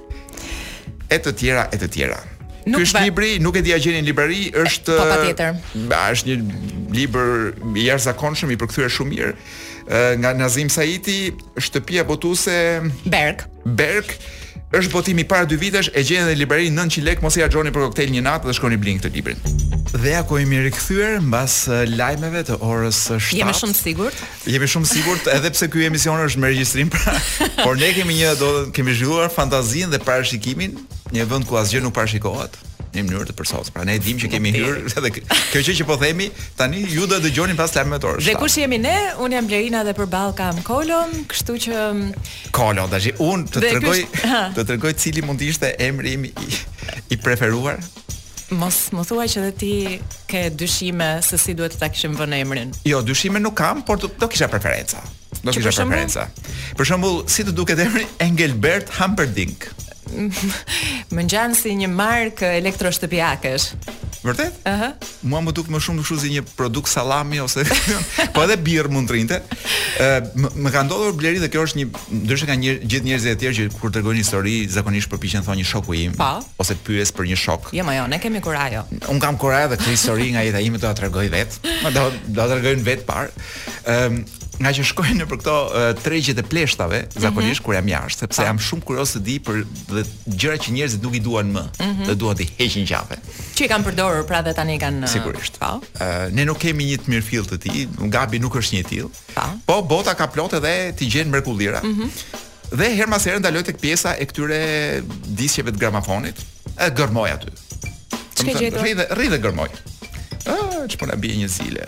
[1.10, 2.20] e të tjera e të tjera.
[2.70, 5.56] Ky është libri, nuk e di a gjeni në librari, është po patjetër.
[5.90, 6.60] është një
[6.98, 7.32] libër
[7.80, 9.32] i jashtëzakonshëm, i përkthyer shumë mirë
[10.20, 12.58] nga Nazim Saiti, shtëpia botuese
[13.10, 13.40] Berg.
[13.64, 14.12] Berg
[14.78, 17.88] është botimi para dy vitesh, e gjeni në librari 900 lek, mos i harxhoni për
[17.88, 19.40] koktejl një natë dhe shkoni blin këtë librin.
[19.96, 21.56] Dhe ajo i mirë rikthyer mbas
[21.98, 23.32] lajmeve të orës 7.
[23.40, 24.22] Jemi shumë të sigurt.
[24.46, 27.16] Jemi shumë të sigurt edhe pse ky emision është me regjistrim pra,
[27.64, 30.78] por ne kemi një do të kemi zhvilluar fantazinë dhe parashikimin
[31.14, 32.58] një vend ku asgjë nuk parashikohet
[32.90, 33.70] në mënyrë të përsosur.
[33.74, 36.26] Pra ne dimë dim që kemi hyrë edhe kjo që që po themi,
[36.58, 38.26] tani ju do të dëgjoni pas lajmit të orës.
[38.26, 38.94] Dhe kush jemi ne?
[39.22, 43.96] Un jam Blerina dhe përball kam Kolon, kështu që mm, Kolon, tash un të tregoj
[44.56, 46.32] të tregoj cili mund të ishte emri im i,
[47.14, 47.78] i preferuar.
[48.58, 49.70] Mos më thuaj që edhe ti
[50.26, 52.72] ke dyshime se si duhet ta kishim vënë emrin.
[52.90, 54.98] Jo, dyshime nuk kam, por do, do kisha preferenca.
[55.46, 56.26] Do kisha preferenca.
[56.74, 59.70] Për shembull, si të duket emri Engelbert Humperdinck?
[61.10, 63.66] më ngjan si një markë elektroshtëpiakësh.
[64.20, 64.52] Vërtet?
[64.68, 64.70] Ëhë.
[64.70, 65.08] Uh -huh.
[65.22, 67.64] Mua më duk më shumë kështu si një produkt sallami ose
[68.34, 69.40] po edhe birr mund të rinte.
[69.98, 71.86] Ë më, më ka ndodhur bleri dhe kjo është një
[72.26, 75.68] ndoshta ka një gjithë njerëzit e tjerë që kur tregojnë histori zakonisht përpiqen thonë një
[75.72, 76.34] shoku im pa?
[76.34, 76.62] Po.
[76.62, 77.70] ose pyes për një shok.
[77.72, 78.82] Jo, ma jo, ne kemi kurajo.
[79.08, 81.60] Un kam kurajo dhe këtë histori nga jeta ime do ta tregoj vet.
[81.94, 83.24] Do do ta tregoj vet par.
[83.86, 84.24] Ëm
[84.60, 87.22] nga që shkojnë në për këto uh, tregjet e pleshtave, mm -hmm.
[87.24, 88.46] zakonisht kur jam jashtë, sepse po.
[88.48, 89.60] jam shumë kurioz të di për
[89.92, 90.02] dhe
[90.36, 92.06] gjëra që njerëzit nuk i duan më, mm -hmm.
[92.08, 93.16] dhe duan të heqin qafe.
[93.56, 95.56] Që i kanë përdorur pra dhe tani kanë Sigurisht.
[95.62, 95.80] Po.
[95.96, 99.08] Uh, ne nuk kemi një të mirëfill të ti, Gabi nuk është një tillë.
[99.34, 99.46] Po.
[99.66, 99.80] po.
[99.94, 101.80] bota ka plotë dhe ti gjen mrekullira.
[101.84, 102.10] Mhm.
[102.78, 104.60] dhe her mas herë ndaloj tek pjesa e këtyre
[105.38, 106.36] disqeve të gramafonit,
[106.78, 107.50] e gërmoj aty.
[108.82, 109.70] Rri dhe rri dhe gërmoj.
[110.46, 111.84] Ah, çfarë po bie një zile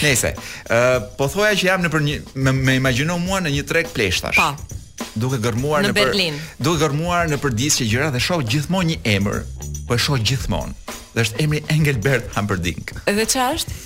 [0.05, 0.31] Nëse,
[0.69, 3.91] ëh, po thoja që jam në për një me, me imagjino mua në një trek
[3.97, 4.39] pleshtash.
[4.39, 4.79] Po.
[5.19, 6.37] Duke gërmuar në, në Berlin.
[6.39, 9.43] Për, duke gërmuar në përdisë që gjëra dhe shoh gjithmonë një emër,
[9.89, 10.77] po e shoh gjithmonë.
[11.13, 12.95] Dhe është emri Engelbert Humperdinck.
[13.09, 13.81] Dhe ç'a është?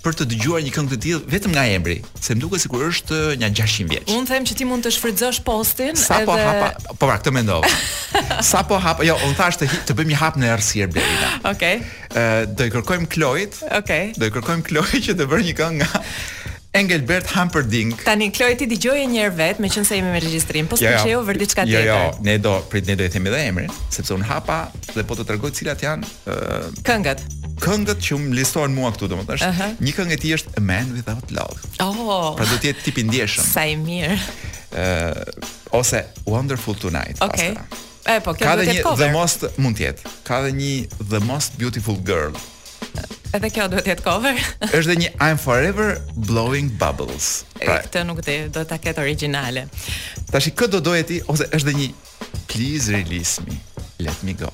[0.07, 3.17] për të dëgjuar një këngë të tillë vetëm nga emri, se më duket sikur është
[3.41, 4.13] një 600 vjeç.
[4.15, 7.33] Un them që ti mund të shfrytëzosh postin edhe Sa po hapa, po pra këtë
[7.35, 7.63] mendoj.
[8.51, 11.33] Sa po hapa, jo, unë thash të të bëjmë një hap në errësirë Blerina.
[11.53, 11.81] Okej.
[11.83, 12.15] Okay.
[12.15, 13.59] Ë do i kërkojmë Kloit.
[13.65, 13.79] Okej.
[13.83, 14.15] Okay.
[14.21, 16.05] Do i kërkojmë Kloit që të bëjë një këngë nga
[16.77, 18.03] Engelbert Humperdinck.
[18.05, 21.23] Tani Kloe ti dëgjoje një herë vet, meqense jemi me regjistrim, po të ja, shëu
[21.25, 21.87] vërtet çka tjetër.
[21.89, 24.59] Jo, jo, ne do, prit ne do i themi edhe emrin, sepse un hapa
[24.93, 27.25] dhe po të tregoj cilat janë uh, këngët.
[27.65, 29.81] Këngët që më listohen mua këtu, domethënë, uh -huh.
[29.87, 31.57] një këngë e tij është A Man Without Love.
[31.85, 32.35] Oh.
[32.37, 33.45] Pra do të jetë tip i ndjeshëm.
[33.57, 34.19] Sa i mirë.
[34.75, 37.17] Ë, uh, ose Wonderful Tonight.
[37.23, 37.57] Okej.
[37.57, 37.85] Okay.
[38.17, 39.01] E, po, kjo ka dhe një cover.
[39.07, 40.05] The Most mund jetë.
[40.29, 42.33] Ka dhe një The Most Beautiful Girl
[43.37, 44.39] edhe kjo duhet jetë cover.
[44.79, 45.97] Është një I'm forever
[46.29, 47.45] blowing bubbles.
[47.61, 49.67] Pra, këtë nuk di, do ta ketë origjinale.
[50.33, 51.91] Tashi kë do doje ti ose është një
[52.51, 53.59] please release me.
[54.03, 54.51] Let me go.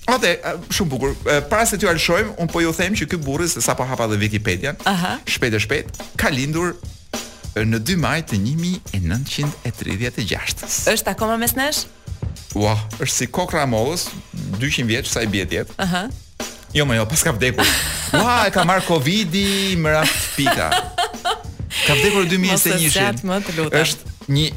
[0.06, 0.36] Ate,
[0.76, 1.16] shumë bukur.
[1.50, 4.20] Para se t'ju alëshojmë, unë po ju them që ky burri sa po hapa dhe
[4.22, 4.76] Wikipedia,
[5.26, 6.76] shpejt e shpejt, ka lindur
[7.64, 8.36] në 2 maj të
[8.92, 10.66] 1936.
[10.92, 11.84] Është akoma mes nesh?
[12.56, 14.08] Ua, wow, është si kokra e mollës,
[14.60, 15.74] 200 vjeç sa i bie tjetër.
[15.84, 16.02] Aha.
[16.02, 16.46] Uh -huh.
[16.74, 17.66] Jo, më jo, pas ka vdekur.
[18.22, 20.04] Ua, e ka marr Covidi, më ra
[20.36, 20.70] pika.
[21.86, 23.22] Ka vdekur në 2021.
[23.24, 23.80] më, të lutem.
[23.80, 24.50] Është një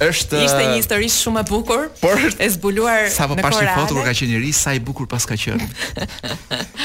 [0.00, 3.14] është ishte një histori shumë e bukur, por është e zbuluar në korale.
[3.14, 5.66] Sa po pashë foto kur ka qenë njerëz sa i bukur pas ka qenë.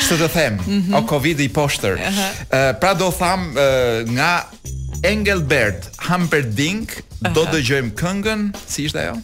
[0.04, 0.54] Ç'të të them?
[0.54, 0.98] Mm -hmm.
[0.98, 1.94] O Covidi i poshtër.
[1.94, 2.10] Uh -huh.
[2.10, 4.34] uh, pra do tham uh, nga
[5.04, 7.34] Engelbert Humperdinck uh -huh.
[7.34, 9.16] do dëgjojmë këngën, si ishte ajo?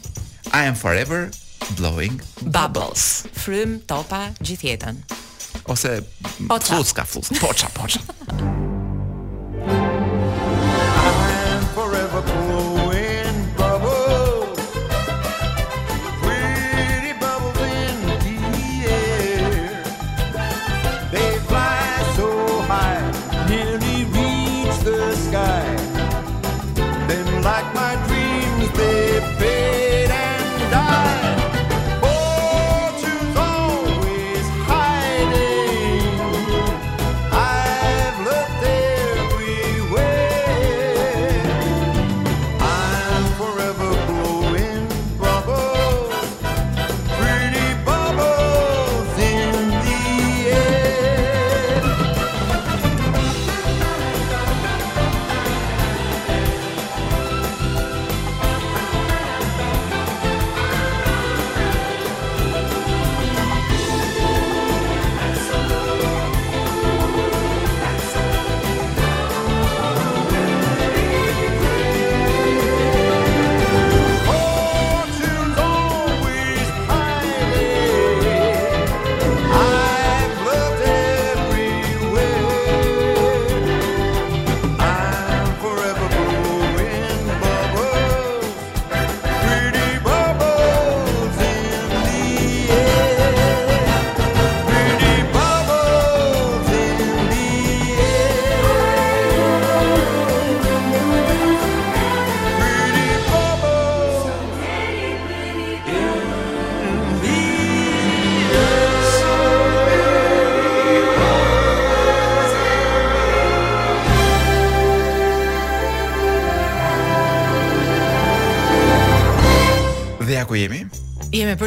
[0.54, 1.30] I am forever
[1.76, 3.24] blowing bubbles.
[3.36, 5.04] Frym topa gjithjetën.
[5.64, 6.04] Ose
[6.62, 8.00] fuska, fuska, poça, poça.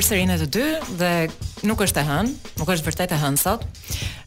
[0.02, 0.64] përsëri në të dy
[0.98, 1.08] dhe
[1.68, 3.62] nuk është e hënë, nuk është vërtet e hënë sot.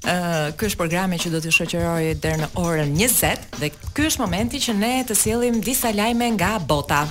[0.07, 0.13] Ë,
[0.55, 4.61] ky është programi që do t'ju shoqëroj deri në orën 20 dhe ky është momenti
[4.63, 7.01] që ne të sjellim disa lajme nga bota.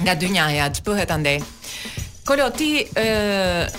[0.00, 1.42] Nga dynjaja, ç'bëhet andej.
[2.24, 2.70] Kolo, ti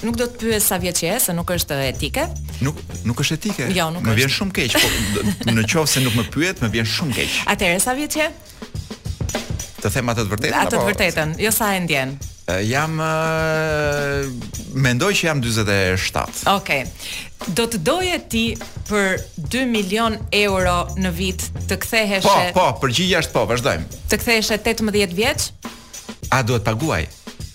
[0.05, 2.27] nuk do të pyes sa vjeç je, se nuk është etike.
[2.67, 2.77] Nuk
[3.09, 3.71] nuk është etike.
[3.73, 6.93] Jo, nuk më vjen shumë keq, po në qoftë se nuk më pyet, më vjen
[6.93, 7.39] shumë keq.
[7.55, 8.29] Atëherë sa vjeç je?
[9.81, 10.61] Të them atë të vërtetën apo?
[10.69, 12.17] Atë të vërtetën, jo sa e ndjen.
[12.45, 12.91] Jam
[14.77, 16.43] mendoj që jam 47.
[16.53, 16.53] Okej.
[16.53, 17.55] Okay.
[17.57, 18.43] Do të doje ti
[18.89, 19.17] për
[19.49, 22.51] 2 milion euro në vit të ktheheshe.
[22.53, 23.89] Po, po, përgjigja është po, vazhdojmë.
[24.13, 25.47] Të ktheheshe 18 vjeç?
[26.29, 27.05] A duhet të paguaj?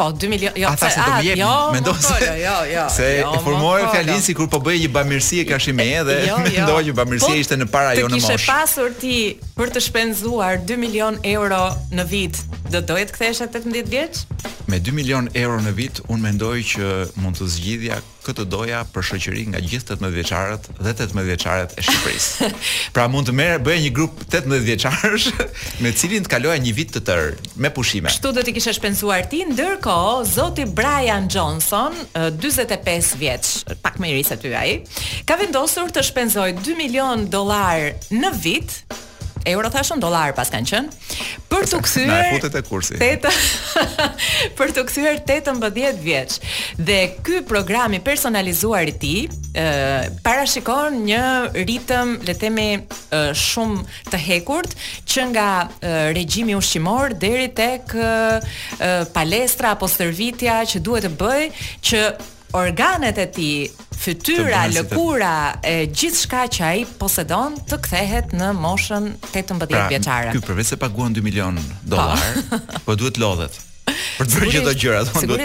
[0.00, 2.20] Po, 2 milion, jo, jo, jo, jo, se, se a, jo, jo, më më se,
[2.24, 2.84] jo, jo, jo.
[2.98, 6.54] Se jo, informohet Fialin sikur po bëj një bamirësi e kash i edhe jo, jo.
[6.54, 8.30] mendoj që bamirësia po, ishte në para jo në mosh.
[8.32, 9.14] Ti ke pasur ti
[9.60, 11.62] për të shpenzuar 2 milion euro
[11.94, 12.42] në vit,
[12.74, 14.24] do doje të kthehesha 18 vjeç?
[14.70, 19.06] me 2 milion euro në vit, unë mendoj që mund të zgjidhja këtë doja për
[19.08, 22.50] shoqëri nga gjithë 18 vjeçarët dhe 18 vjeçarët e Shqipërisë.
[22.94, 25.26] Pra mund të merre bëj një grup 18 vjeçarësh
[25.82, 28.12] me cilin të kaloja një vit të tërë me pushime.
[28.12, 33.52] Kështu do të kishe shpenzuar ti, ndërkohë zoti Brian Johnson, 45 vjeç,
[33.82, 34.76] pak më i ri se ty ai,
[35.28, 38.78] ka vendosur të shpenzojë 2 milion dollar në vit
[39.46, 40.96] euro thashon dollar pas kanë qënë,
[41.50, 42.96] Për të kthyer Na futet e kursi.
[44.58, 46.36] për të kthyer 18 vjeç.
[46.78, 49.12] Dhe ky program i personalizuar i ti,
[50.24, 51.24] parashikon një
[51.66, 52.50] ritëm, le të
[53.44, 54.76] shumë të hekurt
[55.10, 55.48] që nga
[56.16, 57.96] regjimi ushqimor deri tek
[59.14, 61.42] palestra apo stërvitja që duhet të bëj
[61.82, 62.04] që
[62.50, 69.66] organet e tij, fytyra, lëkura, e gjithçka që ai posedon të kthehet në moshën 18
[69.68, 70.30] pra, vjeçare.
[70.32, 72.18] Pra, ky përveç se paguan 2 milion dollar,
[72.50, 72.62] po.
[72.90, 73.58] po duhet lodhet.
[74.20, 75.36] Për të bërë çdo gjëra, do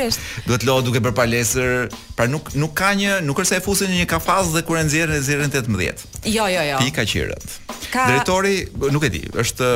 [0.48, 1.88] duhet lodh duke për palesër,
[2.18, 4.80] pra nuk nuk ka një, nuk është se e fusin në një kafaz dhe kur
[4.80, 6.08] e nxjerrin e nxjerrin 18.
[6.32, 6.80] Jo, jo, jo.
[6.82, 7.60] Pika ka qirët.
[7.94, 8.10] Ka...
[8.12, 8.58] Drejtori,
[8.96, 9.74] nuk e di, është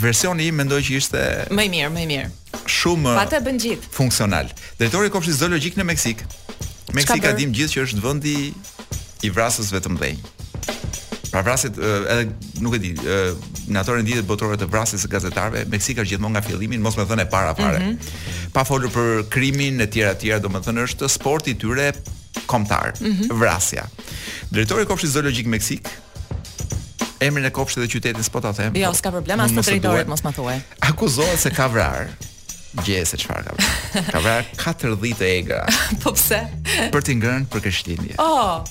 [0.00, 2.28] versioni im mendoj që ishte më i mirë, më i mirë.
[2.72, 3.90] Shumë pa bën gjithë.
[3.94, 4.52] Funksional.
[4.80, 6.22] Drejtori i kopshtit zoologjik në Meksik.
[6.96, 8.36] Meksika dim gjithë që është vendi
[9.28, 10.30] i vrasësve të mëdhenj.
[11.32, 13.32] Pra vrasit, eh, edhe nuk e di, eh,
[13.72, 16.96] në atore në ditët botërore të vrasit së gazetarve, Meksika është gjithmonë nga fillimin, mos
[16.96, 17.78] me thënë e para fare.
[17.78, 18.50] Mm -hmm.
[18.52, 21.92] Pa folur për krimin e tjera tjera, do me thënë është sporti tyre
[22.46, 23.32] komtar, mm -hmm.
[23.38, 23.88] vrasja.
[24.50, 25.88] Direktori Kopshit Zoologjik Meksik,
[27.26, 28.74] emrin e kopshtit dhe qytetin s'po ta them.
[28.76, 30.60] Jo, po s'ka problem, as të drejtorit mos ma thuaj.
[30.90, 32.10] Akuzohet se ka vrarë.
[32.86, 34.12] Gjese se çfarë ka vrarë.
[34.12, 35.58] Ka vrarë 40 egra.
[36.02, 36.38] Po pse?
[36.88, 38.14] Për t'i ngrënë për kështinje.
[38.16, 38.62] Oh.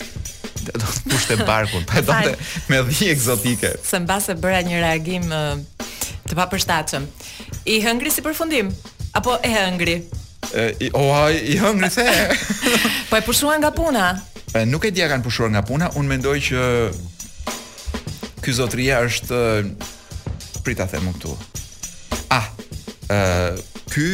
[0.66, 3.72] Do të pushte barkun, po e donte me dhije eksotike.
[3.86, 7.06] Se mbase e bëra një reagim të papërshtatshëm.
[7.66, 8.70] I hëngri si përfundim,
[9.18, 9.96] apo e hëngri?
[10.94, 12.06] O, oh, i, hëngri se.
[13.12, 14.10] po e pushuan nga puna.
[14.70, 16.66] Nuk e dija kanë pushuar nga puna, unë mendoj që
[18.42, 19.42] ky zotëria është
[20.66, 21.34] prita them këtu.
[22.34, 22.48] Ah,
[23.12, 23.20] ë
[23.92, 24.06] ky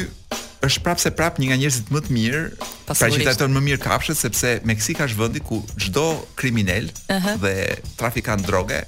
[0.67, 2.43] është prapë se prapë një nga njerëzit më të mirë,
[2.87, 6.05] pra që tajton më mirë kafshët sepse Meksika është vendi ku çdo
[6.39, 7.35] kriminal uh -huh.
[7.43, 7.53] dhe
[7.99, 8.83] trafikant droge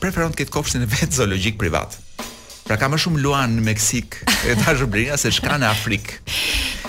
[0.00, 1.96] preferon të ketë kopshtin e vet zoologjik privat.
[2.68, 6.18] Pra ka më shumë luan në Meksik e ta shëbrinja se shka në Afrikë.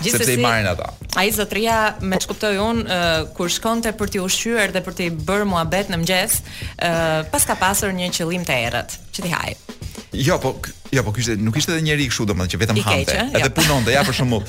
[0.03, 0.89] Sepse si, i marrin ata.
[1.17, 4.97] A i zotria, me që kuptoj unë, uh, kur shkonte për t'i ushqyër dhe për
[4.99, 9.75] t'i bërë mua në mgjes uh, pas ka pasur një qëllim të erët që ti
[10.11, 10.55] Jo, po,
[10.89, 13.49] jo, po kishte nuk kishte edhe njerëj kështu domethënë që vetëm I hante, keqe, edhe
[13.53, 13.65] punon jo.
[13.69, 14.45] punonte, ja për shembull.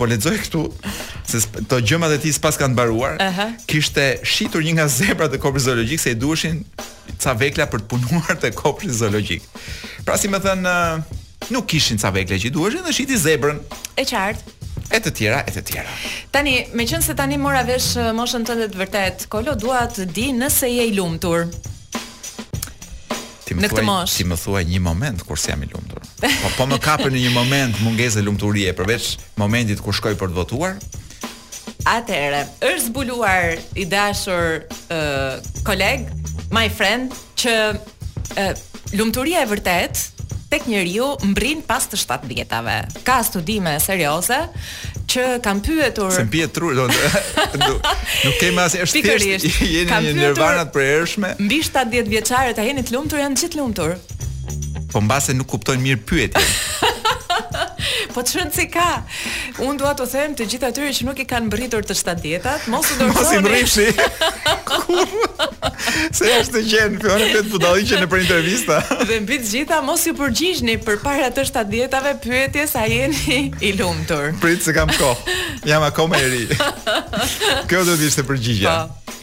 [0.00, 0.62] Po lexoj këtu
[1.30, 3.14] se to gjëmat e tij s'pas kanë mbaruar.
[3.22, 3.52] Uh -huh.
[3.70, 6.64] Kishte shitur një nga zebrat të kopshit zoologjik se i duheshin
[7.22, 9.42] ca vekla për të punuar te kopshi zoologjik.
[10.04, 10.74] Pra si më thënë,
[11.54, 13.58] nuk kishin ca vekla që i duheshin dhe shiti zebrën.
[13.94, 14.48] E qartë.
[14.90, 15.92] E të tjera, e të tjera.
[16.34, 20.66] Tani, me qënë se tani mora vesh moshën të vërtet, Kolo, dua të di nëse
[20.76, 21.40] je i lumë tur
[23.60, 24.12] në këtë mosh.
[24.18, 26.06] Si më thuaj një moment kur s'jam jam i lumtur.
[26.24, 30.38] Po po më kapën në një moment mungesë lumturie përveç momentit kur shkoj për të
[30.40, 30.76] votuar.
[31.86, 36.08] Atëherë, është zbuluar i dashur uh, koleg,
[36.52, 38.64] my friend, që uh,
[38.98, 40.15] lumturia e vërtetë
[40.50, 42.74] tek njeriu mbrin pas të 7 vjetave.
[43.06, 44.38] Ka studime serioze
[45.10, 46.86] që kanë pyetur Se mbiet do
[47.66, 51.34] nuk kemi as është thjesht jeni një nirvana të përhershme.
[51.42, 53.96] Mbi 70 vjeçare të jeni të lumtur janë gjithë lumtur.
[54.92, 56.52] Po mbase nuk kuptojnë mirë pyetjen.
[58.16, 58.86] po të shënë si ka.
[59.66, 62.88] Unë duat të them të gjitha tyre që nuk i kanë mbritur të shtadjetat, mos
[62.94, 63.12] u dorëzoni.
[63.14, 64.08] Mos i mbritë
[66.16, 68.80] Se është të gjenë, për në vetë budali që në për intervista.
[69.10, 74.32] dhe mbit gjitha, mos ju përgjishni për para të shtadjetave pyetjes a jeni i lumëtur.
[74.42, 75.36] Pritë se kam kohë,
[75.74, 76.44] jam ako me eri.
[77.68, 78.72] Kjo do të ishte përgjigja.
[78.72, 78.84] Pa.
[78.88, 79.16] Po.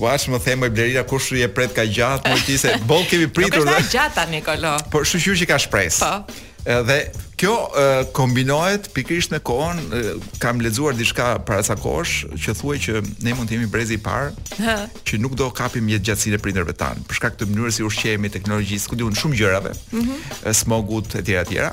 [0.00, 2.54] Uash më themë e blerira kush i e pret ka gjatë Më ti
[2.88, 5.98] bol kemi pritur Nuk është da gjata Nikolo Po, shushur që ka shpresë.
[6.00, 6.98] Po Dhe
[7.40, 10.08] Kjo uh, kombinohet pikrisht me kohën, uh,
[10.42, 14.00] kam lexuar diçka para sa kohësh që thuaj që ne mund të jemi brezi i
[14.02, 14.76] parë
[15.08, 18.28] që nuk do kapim jetë gjatësinë e prindërve tan, për shkak të mënyrës si ushqehemi,
[18.34, 19.72] teknologjisë, ku diun shumë gjërave.
[19.72, 20.52] Mm -hmm.
[20.60, 21.70] Smogut e tjera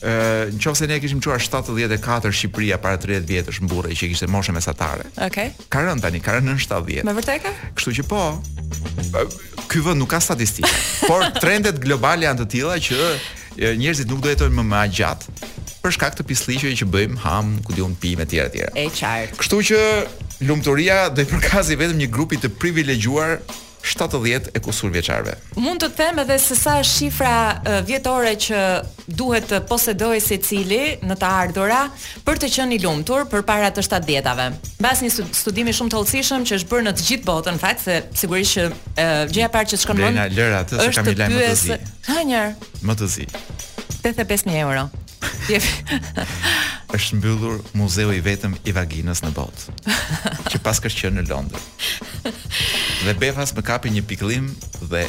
[0.00, 5.04] ë nëse ne kishim çuar 74 Shqipëria para 30 vjetësh mburrë që kishte moshë mesatare.
[5.16, 5.26] Okej.
[5.26, 5.48] Okay.
[5.68, 7.04] Ka rën tani, ka rën në 70.
[7.04, 7.50] Me vërtetë?
[7.76, 8.22] Kështu që po.
[9.68, 10.72] Ky vend nuk ka statistikë,
[11.08, 12.98] por trendet globale janë të tilla që
[13.56, 15.48] njerëzit nuk do jetojnë më më gjatë
[15.80, 18.82] për shkak të pislliqeve që bëjmë, ham, ku diun pi me të tjerë të tjerë.
[18.82, 19.38] Është qartë.
[19.40, 19.78] Kështu që
[20.50, 23.38] lumturia do i përkasi vetëm një grupi të privilegjuar
[23.98, 25.34] 70 e kusur vjeçarve.
[25.58, 28.60] Mund të them edhe se sa shifra vjetore që
[29.08, 31.82] duhet të posedojë secili në të ardora
[32.26, 34.48] për të qenë i lumtur përpara të 70-ave.
[34.84, 38.00] Bas një studimi shumë të hollësishëm që është bërë në të gjithë botën, fakt se
[38.22, 40.30] sigurisht që gjëja e parë që shkon më
[40.88, 41.78] është të zi.
[42.88, 43.28] më të zi.
[44.04, 44.88] 85000 euro
[46.90, 49.74] është mbyllur muzeu i vetëm i vaginës në botë,
[50.50, 51.60] që pas kështë qënë në Londër.
[53.06, 54.50] Dhe Befas më kapi një piklim
[54.92, 55.04] dhe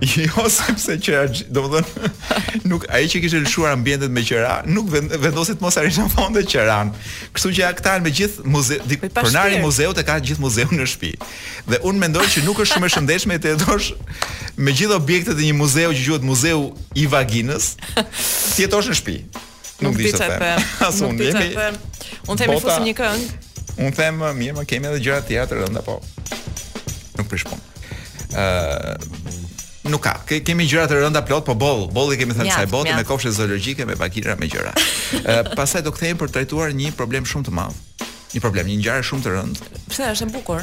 [0.00, 4.88] Jo, sepse që do të thonë nuk ai që kishte lëshuar ambientet me qera, nuk
[4.92, 6.90] vendoset mos arrin në fund të qeran.
[7.36, 8.78] Kështu që ja këta me gjithë muze,
[9.12, 11.12] pronari i muzeut e ka gjithë muzeun në shtëpi.
[11.68, 13.90] Dhe un mendoj që nuk është shumë e shëndetshme të jetosh
[14.56, 16.62] me gjithë objektet e një muzeu që quhet Muzeu
[17.00, 17.74] i Vaginës,
[18.56, 19.18] të jetosh në shtëpi.
[19.84, 20.54] Nuk di çfarë.
[20.86, 21.60] As un nuk di.
[22.28, 23.44] Un themi fusim një këngë.
[23.80, 26.00] Un them mirë, më kemi edhe gjëra të rënda, po.
[27.18, 27.60] Nuk prish pun.
[28.30, 29.48] Ëh uh,
[29.90, 30.14] nuk ka.
[30.24, 33.34] Ke kemi gjëra të rënda plot, po boll, bolli kemi thënë çaj botë me kofshë
[33.36, 34.72] zoologjike, me bakira me gjëra.
[35.30, 37.76] Ë pastaj do kthehem për të trajtuar një problem shumë të madh.
[38.30, 39.70] Një problem, një ngjarje shumë të rëndë.
[39.90, 40.60] Pse është e bukur?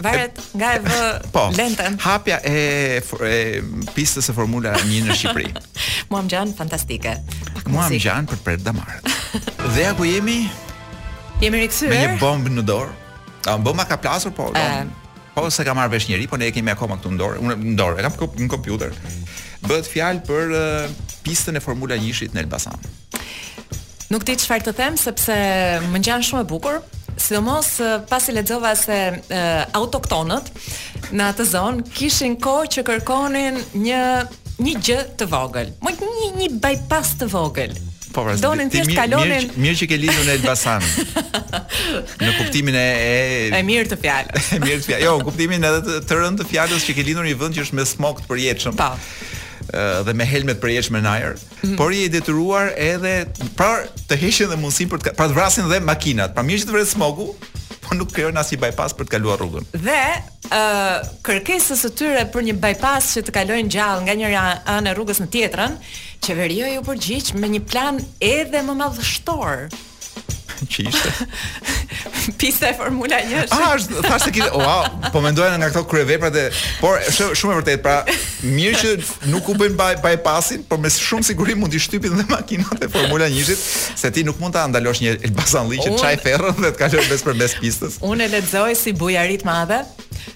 [0.00, 1.00] Varet nga e vë
[1.36, 1.98] po, lentën.
[2.06, 3.42] Hapja e, e
[3.92, 5.50] pistës së Formula 1 në Shqipëri.
[6.12, 7.18] Muam gjan fantastike.
[7.68, 8.96] Muam gjan për pret damar.
[9.74, 10.42] Dhe ja ku jemi?
[11.44, 11.92] Jemi rikthyer.
[11.92, 12.96] Me një bombë në dorë.
[13.52, 14.48] A bomba ka plasur po?
[14.56, 14.64] Ë,
[15.34, 17.56] po se ka marrë vesh njëri, po ne e kemi akoma këtu në dorë, unë
[17.70, 18.96] në dorë, e kam këtu në kompjuter.
[19.66, 22.78] Bëhet fjalë për uh, pistën e Formula 1-shit në Elbasan.
[24.10, 25.34] Nuk di çfarë të them sepse
[25.86, 26.80] më ngjan shumë e bukur,
[27.20, 27.76] sidomos
[28.10, 30.50] pasi lexova se uh, autoktonët
[31.14, 34.04] në atë zonë kishin kohë që kërkonin një
[34.60, 37.78] një gjë të vogël, një një bypass të vogël.
[38.12, 39.46] Po pra, donin thjesht kalonin.
[39.46, 40.82] Mirë, mirë që ke lindur në Elbasan.
[42.24, 44.48] në kuptimin e e e mirë të fjalës.
[44.56, 45.04] e mirë të fjalës.
[45.06, 47.66] Jo, kuptimin edhe të, të rënd të fjalës që ke lindur në një vend që
[47.68, 48.80] është me smog të përjetshëm.
[48.82, 48.90] Po.
[50.04, 51.76] dhe me helmet përjetshme në ajër, mm -hmm.
[51.76, 53.74] por je detyruar edhe pra
[54.08, 56.34] të heshin dhe mundsinë për të pra të vrasin dhe makinat.
[56.34, 57.36] Pra mirë që të vret smogu,
[57.98, 59.66] nuk krijojnë as i bypass për të kaluar rrugën.
[59.74, 59.98] Dhe
[60.50, 64.44] ë uh, kërkesës së tyre për një bypass që të kalojnë gjallë nga njëra
[64.78, 65.78] anë e rrugës në tjetrën,
[66.24, 68.00] qeveria ju përgjigj me një plan
[68.34, 69.68] edhe më madhështor
[70.66, 71.10] që ishte.
[72.40, 73.52] Pista e Formula 1.
[73.54, 76.44] Ah, është, thash se kishte, wow, po mendoja nga këto kryeveprat e,
[76.80, 78.00] por është shumë e vërtet, pra
[78.44, 78.90] mirë që
[79.32, 83.28] nuk u bën by bypassin, por me shumë siguri i shtypin dhe makinat e Formula
[83.28, 83.58] 1-shit,
[83.96, 85.98] se ti nuk mund ta ndalosh një Elbasan Liçi un...
[86.00, 88.00] çaj ferrën dhe të kalosh mes për mes pistës.
[88.04, 89.80] Unë e lexoj si bujarit madhe.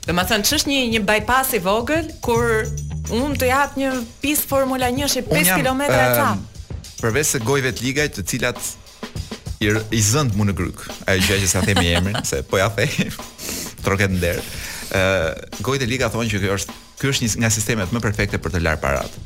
[0.07, 2.65] Dhe më thënë, që është një, një bypass i vogël, kur
[3.13, 3.91] unë të japë një
[4.23, 6.31] pistë Formula 1 që 5 km e ta?
[7.03, 8.61] Përveç se gojve të ligaj të cilat
[9.65, 10.83] i, i zënd mu në gryk.
[11.09, 12.87] Ai gjë që sa themi emrin, se po ja the.
[13.85, 14.41] Troket nder.
[14.95, 18.39] Ë, gojët e liga thonë që ky është ky është një nga sistemet më perfekte
[18.41, 19.19] për të larë parat.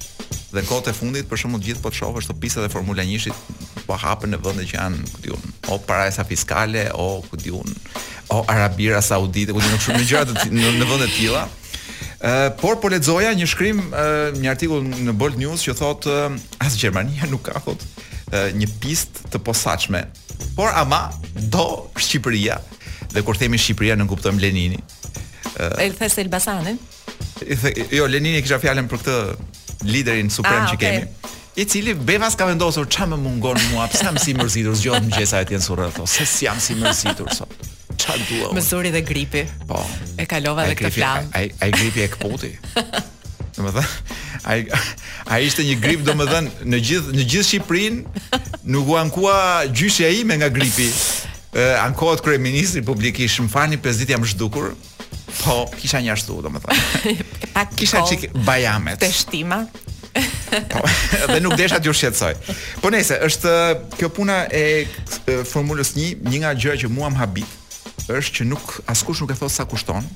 [0.48, 3.86] Dhe kohët e fundit, për shembull, gjithë po të shohësh të pista e Formula 1-shit
[3.88, 7.68] po hapen në vende që janë, ku diun, o parajsa fiskale, o ku diun,
[8.32, 11.44] o Arabira Saudite, ku diun, nuk shumë gjëra në në vende të tilla.
[12.18, 14.00] Uh, por po lexoja një shkrim uh,
[14.34, 16.34] një artikull në Bold News që thotë uh,
[16.66, 17.97] as Gjermania nuk ka thotë
[18.30, 20.04] një pist të posaçme.
[20.56, 21.08] Por ama
[21.52, 22.58] do Shqipëria.
[23.14, 24.78] Dhe kur themi Shqipëria në kuptojm Lenini.
[25.56, 26.78] Ë uh, Elthes Elbasanin.
[27.94, 31.04] Jo, Lenini kisha fjalën për këtë liderin suprem ah, që kemi.
[31.06, 35.02] Okay i cili Bevas ka vendosur ç'a më mungon mua, pse jam si mërzitur, zgjohet
[35.08, 37.66] mëngjesa e tjenë surrë thos, se si jam si mërzitur sot.
[37.98, 38.52] Ç'a dua?
[38.54, 39.42] Mësuri dhe gripi.
[39.66, 39.82] Po.
[40.22, 42.52] E kalova dhe këtë flamë Ai gripi e këputi
[43.58, 44.66] Domethën ai
[45.26, 49.36] ai ishte një grip domethën në gjithë në gjithë Shqipërinë nuk u ankua
[49.68, 50.88] gjyshja ime nga gripi.
[51.58, 54.74] Ë ankohet kryeministri publikisht, më fani pesë ditë jam zhdukur.
[55.38, 56.82] Po, kisha një ashtu domethën.
[57.56, 59.00] Pak kisha çik bajamet.
[59.02, 59.62] Peshtima.
[60.72, 60.82] Po,
[61.30, 62.34] dhe nuk desha t'ju shqetësoj.
[62.82, 63.54] Po nëse është
[63.98, 64.64] kjo puna e
[65.50, 67.56] formulës 1, një, një nga gjërat që mua më habit
[68.08, 70.06] është që nuk askush nuk e thot sa kushton.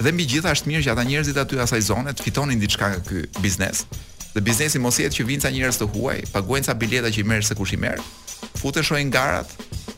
[0.02, 3.00] Dhe mbi gjitha është mirë që ata njerëzit aty asaj zone të fitonin diçka nga
[3.06, 3.86] ky biznes.
[4.36, 7.46] Dhe biznesi mos jetë që vinca njerëz të huaj, paguajnë ca bileta që i merr
[7.48, 8.02] se kush i merr,
[8.60, 9.54] futen shojnë garat,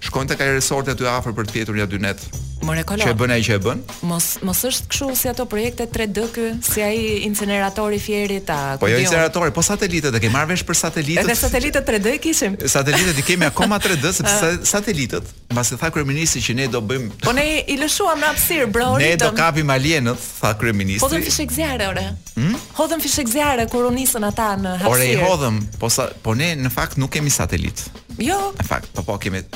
[0.06, 2.22] shkojnë të kaj resort të afër për të fjetur ja dynet.
[2.66, 3.82] More Që e bën ai që e bën?
[4.08, 8.74] Mos mos është kështu si ato projekte 3D ky, si ai inceneratori fieri ta.
[8.82, 11.22] Po jo inceneratori, po satelitet e ke marrë vesh për satelitet.
[11.22, 12.56] Edhe satelitet 3D i kishim.
[12.78, 14.58] Satelitet i kemi akoma 3D sepse ah.
[14.66, 17.20] satelitet, mbasi tha kryeministri që ne do bëjmë.
[17.28, 18.90] Po ne i lëshuam në hapësir bro.
[19.00, 19.22] Ne ritëm.
[19.22, 21.04] do kapi alienët, tha kryeministri.
[21.06, 22.06] Hodhëm fishek zjarre ore.
[22.36, 22.58] Hm?
[22.82, 24.98] Hodhëm fishek zjarre kur u nisën ata në hapësir.
[24.98, 27.86] Ore i hodhëm, po sa, po ne në fakt nuk kemi satelit.
[28.18, 28.42] Jo.
[28.58, 29.46] Në fakt, po po kemi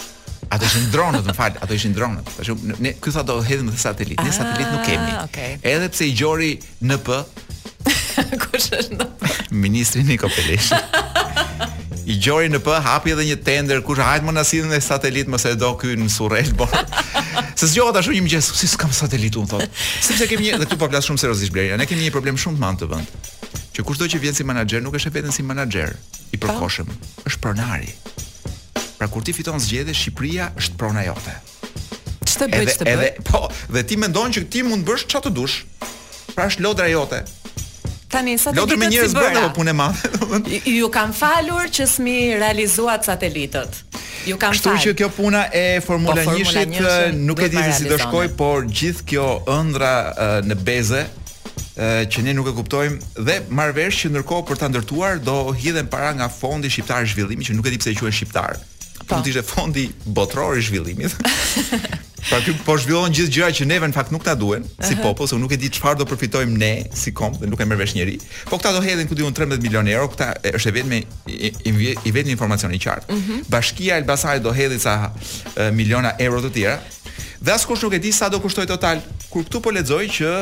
[0.53, 2.27] Ato ishin dronët, më fal, ato ishin dronët.
[2.37, 4.19] Tashu ne ky tha do hedhim me satelit.
[4.21, 5.15] Ne ah, satelit nuk kemi.
[5.29, 5.55] Okay.
[5.71, 6.51] Edhe pse i gjori
[6.91, 7.09] NP.
[8.43, 9.31] Kush është NP?
[9.63, 10.69] Ministri Niko Pelesh.
[12.05, 15.47] I gjori NP hapi edhe një tender, kush hajt më na sillni me satelit mos
[15.49, 16.69] e do ky në Surrel bon.
[16.69, 16.85] Po.
[17.57, 19.65] Se zgjohet ashtu një mëngjes, si s'kam satelit un thot.
[20.05, 22.59] Sepse kemi një, dhe këtu po flas shumë seriozisht Blerina, ne kemi një problem shumë
[22.61, 23.31] të madh të vend.
[23.73, 25.95] Që kushdo që vjen si menaxher nuk është vetëm si menaxher
[26.37, 27.15] i përkohshëm, po.
[27.31, 27.95] është pronari.
[29.03, 31.33] Pra kur ti fiton zgjedhje, Shqipëria është prona jote.
[32.23, 32.93] Ç'të bëj, ç'të bëj?
[32.93, 33.41] Edhe po,
[33.75, 35.65] dhe ti mendon që ti mund bësh çfarë të dush.
[36.37, 37.19] Pra është lodra jote.
[38.13, 40.63] Tani sa të ditë me njerëz brenda po punë madhe.
[40.79, 43.81] ju kam falur që smi realizuat satelitët.
[44.31, 47.75] Ju kam Kështu që kjo puna e Formula 1-shit po, eh, nuk e di se
[47.81, 49.27] si do shkoj, por gjithë kjo
[49.57, 54.47] ëndra uh, në beze eh, që ne nuk e kuptojmë dhe marr vesh që ndërkohë
[54.53, 57.97] për ta ndërtuar do hidhen para nga fondi shqiptar zhvillimi që nuk e di pse
[57.99, 58.63] e quajnë shqiptar.
[59.13, 59.19] Po.
[59.19, 59.83] Mund të ishte fondi
[60.17, 61.13] botror i zhvillimit.
[62.29, 65.27] pra këtu po zhvillohen gjithë gjërat që neve në fakt nuk ta duhen si popull,
[65.29, 67.97] se nuk e di çfarë do përfitojmë ne si kom dhe nuk e merr vesh
[67.99, 68.21] njerëj.
[68.51, 71.73] Po këta do hedhin ku diun 13 milionë euro, këta është e vetmi i, i,
[72.09, 73.11] i vetmi informacion i qartë.
[73.13, 73.43] Mhm.
[73.53, 74.97] Bashkia e Elbasanit do hedhë ca
[75.77, 76.79] miliona euro të tjera.
[77.43, 79.03] Dhe askush nuk e di sa do kushtoj total.
[79.29, 80.33] Kur këtu po lexoj që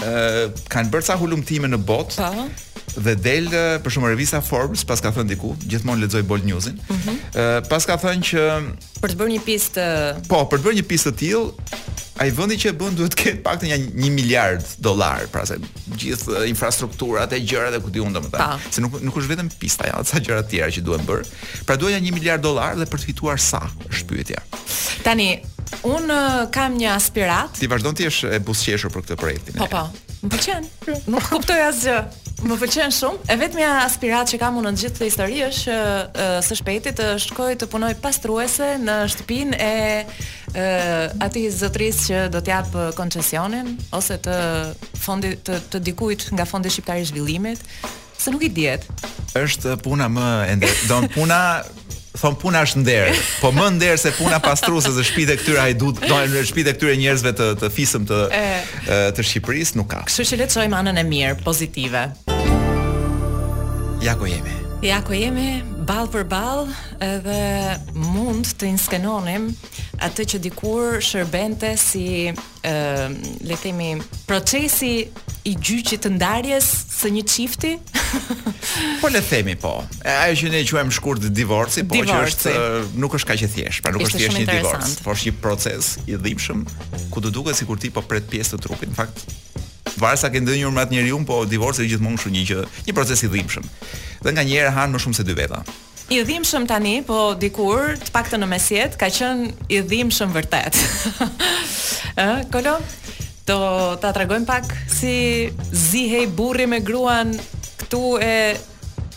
[0.00, 2.48] ë kanë bërë ca hulumtime në botë, po
[2.96, 3.50] dhe del
[3.84, 6.78] për shume revista Forbes, pas ka thënë diku, gjithmonë lexoj Bold News-in.
[6.80, 7.68] Ëh, mhm.
[7.70, 8.44] pas ka thënë që
[9.02, 10.26] për të bërë një pistë të...
[10.30, 11.80] Po, për të bërë një pistë të tillë,
[12.24, 15.42] ai vendi që e bën duhet të ketë pak të një 1 miliard dollar, pra
[15.48, 15.58] se
[16.00, 20.00] gjithë infrastrukturat e gjërat e ku diun domethënë, se nuk nuk është vetëm pista ja,
[20.08, 21.28] sa gjëra të tjera që duhet bër.
[21.68, 24.40] Pra duhet 1 miliard dollar dhe për të fituar sa, është pyetja.
[25.04, 25.28] Tani
[25.82, 26.06] Un
[26.54, 27.56] kam një aspirat.
[27.58, 29.56] Ti vazhdon të jesh e buzqeshur për këtë projektin.
[29.58, 29.80] Po po,
[30.22, 30.64] Më pëlqen.
[31.10, 31.96] Nuk kuptoj asgjë.
[32.46, 33.26] Më pëlqen shumë.
[33.32, 35.76] E vetmja aspiratë që kam unë në gjithë këtë histori është
[36.16, 42.42] që së shpejti të shkoj të punoj pastruese në shtëpinë e ë zotrisë që do
[42.42, 44.38] të jap koncesionin ose të
[45.02, 47.60] fondit të, të dikujt nga fondi shqiptar i zhvillimit,
[48.16, 48.86] se nuk i diet.
[49.36, 51.40] Është puna më ende, don puna
[52.20, 56.20] thon puna është nder, po më nder se puna pastruese së shtëpive këtyre hajdut, do
[56.32, 58.42] në shtëpive këtyre njerëzve të të fisëm të e,
[59.16, 60.02] të Shqipërisë nuk ka.
[60.10, 62.04] Kështu që le të shojmë anën e mirë, pozitive.
[64.04, 64.54] Ja ku jemi.
[64.86, 65.48] Ja ku jemi,
[65.86, 66.64] ball për ball
[67.04, 67.36] edhe
[67.94, 69.50] mund të inskenonim
[70.04, 73.14] atë që dikur shërbente si ë uh,
[73.46, 73.88] le të themi
[74.26, 74.90] procesi
[75.46, 76.66] i gjyqit të ndarjes
[76.96, 77.72] së një çifti.
[79.00, 79.76] po le të themi po.
[80.02, 82.12] Ajo që ne e quajmë shkurt divorci, po divorci.
[82.12, 85.30] që është nuk është kaq e thjeshtë, pra nuk është thjesht një divorc, por është
[85.30, 86.66] një proces i dhimbshëm
[87.14, 88.90] ku do duket sikur ti po pret pjesë të trupit.
[88.90, 89.24] Në fakt,
[89.96, 92.94] Varsa sa ke ndënjur me atë njeriu, po divorci është gjithmonë kështu një që një
[92.96, 93.68] proces i dhimbshëm.
[94.26, 95.60] Dhe nganjëherë han më shumë se dy veta.
[96.12, 100.76] I dhimbshëm tani, po dikur, të paktën në mesjet, ka qenë i dhimbshëm vërtet.
[102.22, 102.76] Ë, Kolo,
[103.48, 103.58] do
[104.04, 105.16] ta tregojmë pak si
[105.72, 107.32] zihej burri me gruan
[107.80, 108.34] këtu e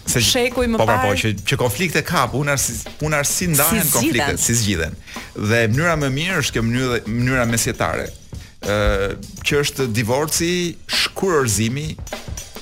[0.10, 0.86] se shekuj më parë.
[0.86, 4.56] Po pra, po, që që konflikte ka, punar si punar si ndahen si konfliktet, si
[4.64, 4.96] zgjidhen.
[5.36, 8.08] Dhe mënyra më mirë është kjo mënyrë mënyra mesjetare
[8.60, 11.88] që është divorci shkurorzimi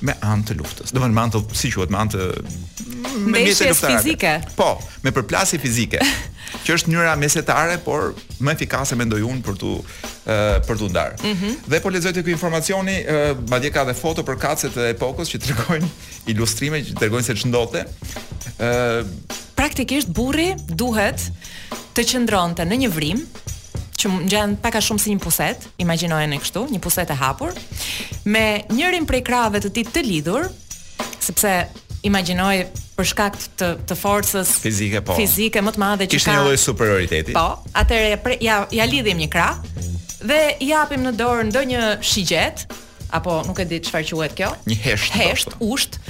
[0.06, 0.92] me anë të luftës.
[0.94, 2.28] Do të thonë me anë të si quhet, me anë të
[3.28, 4.34] me mjete fizike.
[4.56, 5.98] Po, me përplasje fizike,
[6.66, 8.12] që është mënyra mesetare, por
[8.44, 10.38] më efikase mendoj unë për tu e,
[10.70, 11.16] për tu ndar.
[11.24, 11.58] Mm -hmm.
[11.72, 12.98] Dhe po lexoj këtë informacioni,
[13.50, 15.88] madje ka edhe foto për kacet e epokës që tregojnë
[16.34, 17.84] ilustrime që tregojnë se ç'ndodhte.
[18.60, 19.04] Ë
[19.58, 21.20] praktikisht burri duhet
[21.98, 23.20] të qëndronte në një vrim,
[23.98, 27.54] që ngjan pak a shumë si një puset, imagjinojeni kështu, një puset e hapur
[28.30, 30.48] me njërin prej krave të tij të lidhur,
[31.24, 31.54] sepse
[32.08, 32.68] imagjinoj
[32.98, 35.18] për shkak të të forcës fizike po.
[35.18, 37.34] Fizike më të madhe që kishte një lloj superioriteti.
[37.36, 37.48] Po,
[37.84, 39.62] atëherë ja ja lidhim një krah
[40.22, 42.68] dhe i japim në dorë ndonjë shigjet
[43.18, 44.54] apo nuk e di çfarë quhet kjo.
[44.70, 45.72] Një hesht, hesht, po.
[45.74, 46.02] ushtr.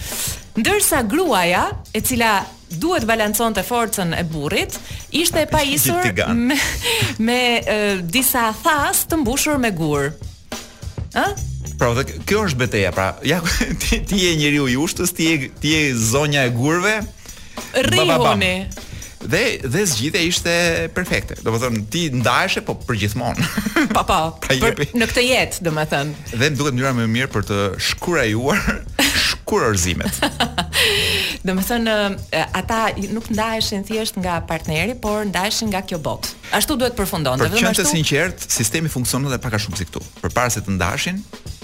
[0.57, 4.79] Ndërsa gruaja, e cila duhet balanconte forcën e burrit,
[5.11, 6.03] ishte e paisur
[6.35, 6.57] me
[7.21, 7.39] me
[8.03, 10.09] disa thas të mbushur me gur.
[11.15, 11.27] Ë?
[11.77, 13.39] Pra, dhe kjo është beteja, pra, ja,
[13.83, 16.95] ti, ti je njëri u i ushtës, ti je, ti je zonja e gurve,
[17.87, 18.67] rihoni,
[19.21, 20.55] dhe dhe zgjidhja ishte
[20.95, 21.37] perfekte.
[21.43, 23.45] Do të thënë ti ndajshe, po përgjithmonë.
[23.95, 27.45] Pa, Pa pa, për, në këtë jetë, do Dhe më duket njëra më mirë për
[27.49, 28.59] të shkurajuar
[29.23, 30.19] shkurorzimet.
[31.47, 31.91] Do më thënë,
[32.59, 32.77] ata
[33.15, 36.33] nuk ndaheshin thjesht nga partneri, por ndaheshin nga kjo botë.
[36.59, 37.39] Ashtu duhet përfundon.
[37.39, 37.91] Për qënë të ashtu...
[37.93, 40.01] sinqertë, sistemi funksionon dhe paka shumë si këtu.
[40.25, 41.21] Për para se të ndajshin,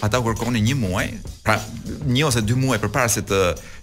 [0.08, 1.08] ata u kërkonin një muaj,
[1.44, 1.58] pra
[2.16, 3.42] një ose dy muaj për para se të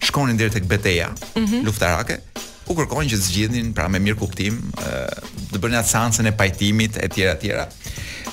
[0.09, 1.65] shkonin dirë të këbeteja mm -hmm.
[1.69, 2.17] luftarake,
[2.71, 4.57] u kërkonin që të zgjidhin, pra me mirë kuptim,
[5.53, 7.69] të bërnë atë sansën e pajtimit, e tjera, tjera.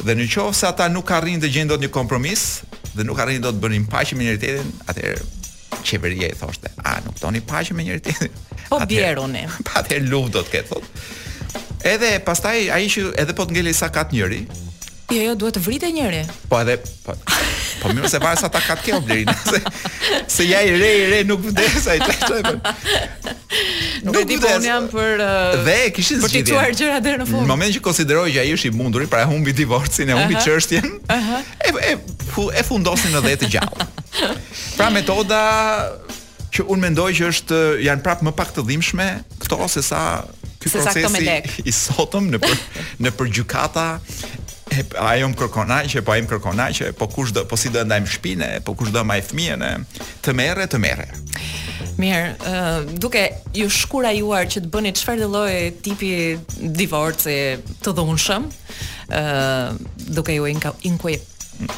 [0.05, 2.61] Dhe në qovë se ata nuk arrinë të gjendot një kompromis,
[2.95, 4.55] dhe nuk arrinë do të bërnë paqe me njëri
[4.88, 5.34] atëherë
[5.84, 8.32] qeveria i thoshte, a nuk toni paqe me njëri tjetrin.
[8.70, 9.45] Po bjeruni.
[9.68, 11.03] Patë po, luftë do të ketë thotë.
[11.93, 14.43] Edhe pastaj ai që edhe po të ngeli sa kat njëri.
[15.07, 16.24] Jo, jo, duhet të vritë njëri.
[16.51, 17.13] Po edhe po.
[17.78, 19.30] Po mirë se varet sa ta kat ke oblerin.
[19.47, 19.59] Se,
[20.36, 22.26] se ja i re i re nuk vdes ai tash.
[24.03, 25.24] Nuk e di po un jam për
[25.68, 26.41] dhe e kishin zgjidhur.
[26.41, 27.43] Për të çuar gjëra deri në fund.
[27.45, 30.89] Në momentin që konsideroi që ai është i mundur, pra humbi divorcin, e humbi çështjen.
[31.05, 31.05] Ëh.
[31.05, 31.55] Uh -huh.
[31.61, 33.88] E e, e fundosin në dhjetë gjallë.
[34.78, 35.38] pra metoda
[36.53, 39.07] që unë mendoj që është janë prapë më pak të dhimbshme
[39.43, 40.01] këto se sa
[40.57, 42.55] ky procesi i sotëm në për,
[43.05, 43.84] në për gjykata
[44.78, 46.63] e ajo më kërkon aq po ajo më kërkon
[46.99, 49.74] po kush do po si do ndajm shpinë po kush do maj fëmijën e
[50.26, 51.09] të merre të merre
[51.97, 53.24] Mirë, uh, duke
[53.57, 55.53] ju shkura juar që të bëni çfarë dhe loj
[55.86, 56.09] tipi
[56.78, 57.34] divorci
[57.82, 58.45] të dhunshëm,
[59.18, 59.74] uh,
[60.13, 60.76] duke ju inka,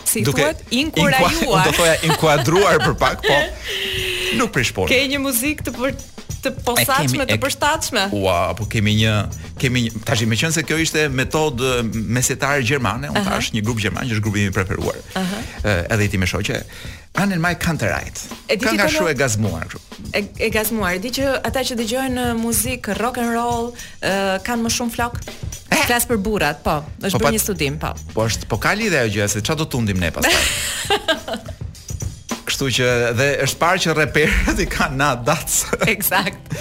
[0.05, 1.63] si duke, thuet, inkurajuar.
[1.65, 4.89] Do thoja inkuadruar për pak, po nuk prish por.
[4.91, 5.93] Ke një muzikë të për
[6.39, 8.05] të posaçme, të përshtatshme.
[8.15, 9.13] Ua, po kemi një
[9.59, 11.59] kemi një, tash më qenë se kjo ishte metod
[11.93, 13.19] mesetare gjermane, uh -huh.
[13.19, 14.95] un tash një grup gjerman që është grupi i preferuar.
[14.95, 15.19] Ëh.
[15.19, 15.93] Uh -huh.
[15.93, 16.61] Edhe i ti me shoqë.
[17.17, 19.71] Kanë në majë kanë të rajtë Kanë nga shu e gazmuar
[20.15, 23.67] E, e gazmuar, e di që ata që dëgjojnë muzik, rock and roll,
[24.01, 25.91] kanë më shumë flok eh?
[25.91, 29.11] për burat, po, është po, bërë një studim, po Po, është, po ka lidhe e
[29.13, 30.29] gjëse, çfarë do të undim ne pas
[32.59, 35.61] Kështu që dhe është parë që reperët i kanë na dats.
[35.93, 36.51] Eksakt.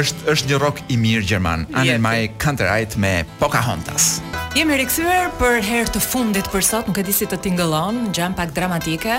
[0.00, 1.66] është është një rock i mirë gjerman.
[1.76, 4.22] Anne Mai Kanterait me Pocahontas.
[4.56, 8.32] Jemi rikthyer për herë të fundit për sot, nuk e di si të tingëllon, gjan
[8.38, 9.18] pak dramatike.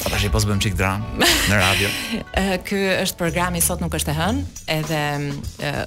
[0.00, 1.02] Po tash i pos çik dram
[1.50, 1.88] në radio.
[2.68, 4.38] Ky është programi sot nuk është e hën,
[4.78, 5.00] edhe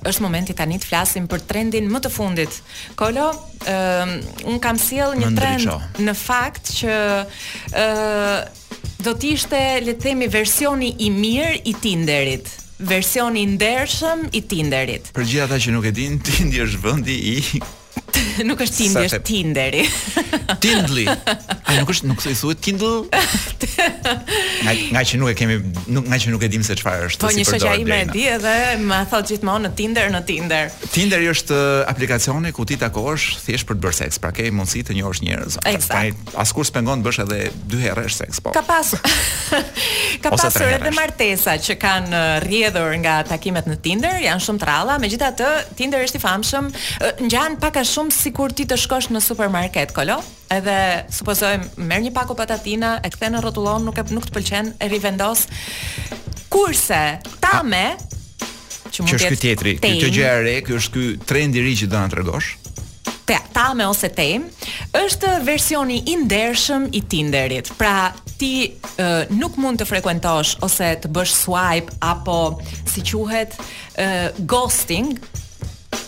[0.05, 2.59] është momenti tani të flasim për trendin më të fundit.
[2.99, 3.31] Kolo,
[4.51, 6.97] un kam sjell një trend në fakt që
[9.05, 12.47] do të ishte le të themi versioni i mirë i Tinderit.
[12.93, 15.11] Versioni ndershëm i Tinderit.
[15.17, 17.37] Për gjithë ata që nuk e dinë, Tinder është vendi i
[18.47, 19.81] nuk është Tinder, është Tinderi.
[20.63, 21.05] Tindly.
[21.69, 23.03] Ai nuk është, nuk i thuhet Tindl.
[24.63, 25.55] Nga nga që nuk e kemi,
[25.91, 27.23] nuk nga që nuk e dim se çfarë është.
[27.23, 30.69] Po një shoqja ime e di edhe më tha gjithmonë në Tinder, në Tinder.
[30.93, 31.57] Tinderi është
[31.91, 35.57] aplikacioni ku ti takosh thjesht për të bërë seks, pra ke mundësi të njohësh njerëz.
[35.67, 37.39] Ai pra, pra, askush s'pengon të bësh edhe
[37.73, 38.53] dy herë seks, po.
[38.55, 38.93] Ka pas.
[40.23, 45.51] Ka pas edhe martesa që kanë rrjedhur nga takimet në Tinder, janë shumë të megjithatë
[45.79, 46.71] Tinder është i famshëm,
[47.25, 50.15] ngjan pak a shumë sikur ti të shkosh në supermarket, Kolo,
[50.51, 50.75] edhe
[51.13, 54.89] supozojmë merr një pako patatina, e kthen në rrotullon, nuk e nuk të pëlqen, e
[54.91, 55.43] rivendos.
[56.53, 57.01] Kurse
[57.43, 57.83] tame
[58.93, 61.65] që mund të jetë tjetri, ky të gjë e re, ky është ky trend i
[61.65, 62.53] ri që do na tregosh.
[63.23, 64.43] Te, tame ose tem
[64.99, 67.69] është versioni i ndershëm i Tinderit.
[67.79, 72.39] Pra, ti e, nuk mund të frekuentosh ose të bësh swipe apo
[72.91, 74.09] si quhet e,
[74.43, 75.13] ghosting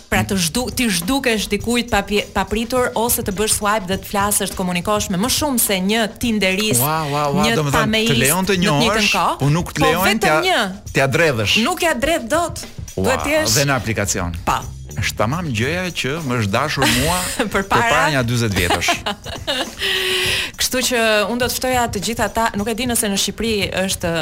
[0.08, 2.02] pra të zhdu ti zhdukesh dikujt pa
[2.36, 6.04] papritur ose të bësh swipe dhe të flasësh, të komunikosh me më shumë se një
[6.22, 6.82] tinderist.
[6.84, 10.64] Wow, wow, wow, një Të lejon të njohësh, po nuk të po lejon të
[10.96, 11.58] të adredhësh.
[11.66, 12.62] Nuk ja dredh dot.
[12.64, 14.34] Wow, duhet të jesh dhe në aplikacion.
[14.46, 14.60] Pa,
[14.96, 17.16] është tamam gjëja që më është dashur mua
[17.52, 19.72] për para nja 40 vjetësh.
[20.60, 21.00] Kështu që
[21.32, 23.52] unë do të ftoja të gjithë ata, nuk e di nëse në Shqipëri
[23.84, 24.12] është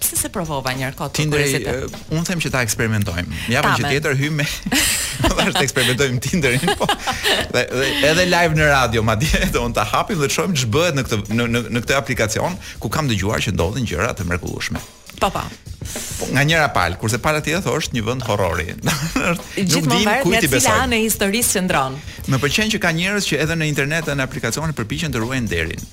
[0.00, 1.14] pse se provova një herë kot.
[1.18, 1.44] Tinder,
[2.14, 3.44] unë them që ta eksperimentojmë.
[3.52, 6.88] Ja që tjetër hym me bash të eksperimentojmë Tinderin, po.
[7.54, 10.98] Dhe, dhe, edhe live në radio madje edhe un ta hapim dhe të shohim ç'bëhet
[11.00, 14.80] në këtë në, në, në këtë aplikacion ku kam dëgjuar që ndodhin gjëra të mrekullueshme.
[15.20, 15.42] Po po.
[16.18, 18.70] Po nga njëra pal, kurse pala tjetër thosh një vend horrori.
[18.80, 20.70] Nuk di kujt i besoj.
[20.70, 21.98] Gjithmonë në historisë qëndron.
[22.32, 25.84] Më pëlqen që ka njerëz që edhe në internet në aplikacione përpiqen të ruajnë derin.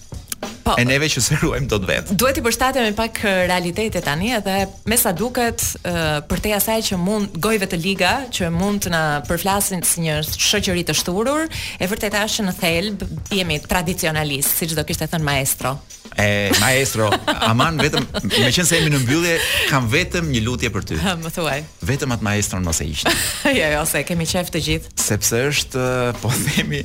[0.63, 2.15] Po, e neve që se ruajmë do të vetë.
[2.21, 4.57] Duhet i përshtatëm me pak realitetet tani edhe
[4.91, 9.01] me sa duket për te asaj që mund gojve të liga që mund të na
[9.27, 11.47] përflasin si një shoqëri të shturur,
[11.81, 13.05] e vërtetë është që në thelb
[13.39, 15.73] jemi tradicionalist, si që do kishtë e thënë maestro.
[16.21, 16.27] E,
[16.59, 17.07] maestro,
[17.47, 19.37] aman vetëm, me se jemi në mbyllje,
[19.71, 20.97] kam vetëm një lutje për ty.
[21.23, 21.61] Më thuaj.
[21.89, 23.13] Vetëm atë maestro në mëse ishtë.
[23.59, 24.93] jo, jo, se kemi qejf të gjithë.
[25.07, 25.89] Sepse është,
[26.21, 26.83] po themi,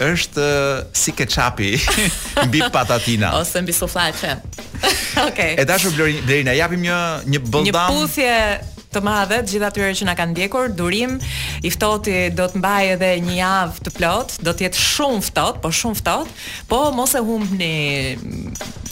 [0.00, 1.72] është eh, si ketchupi
[2.46, 4.36] mbi patatina ose mbi sufllaçe.
[5.28, 5.28] Okej.
[5.28, 5.54] Okay.
[5.62, 5.92] E dashur
[6.26, 7.72] Blerina, japim një një bëlldam.
[7.72, 10.72] Një puthje të madhe të gjithë atyre që na kanë ndjekur.
[10.76, 11.16] Durim
[11.64, 15.60] i ftohti do të mbaj edhe një javë të plot, do të jetë shumë ftohtë,
[15.64, 16.36] po shumë ftohtë,
[16.70, 17.74] po mos e humbni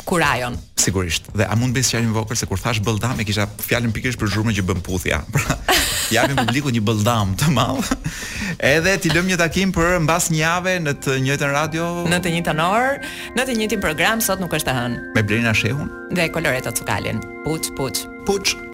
[0.09, 0.57] kurajon.
[0.81, 1.27] Sigurisht.
[1.37, 4.31] Dhe a mund bëj sqarim vokal se kur thash bëlldam e kisha fjalën pikërisht për
[4.33, 5.19] zhurmën që bën puthja.
[5.35, 5.59] Pra,
[6.11, 7.91] japim publikut një bëlldam të madh.
[8.73, 12.33] Edhe ti lëm një takim për mbas një jave në të njëjtën radio, në të
[12.39, 12.97] njëjtën orë,
[13.37, 15.05] në të njëjtin program, sot nuk është e hënë.
[15.19, 17.21] Me Blerina Shehun dhe Coloreta Cukalin.
[17.45, 18.07] Puç, puç.
[18.25, 18.61] Puç.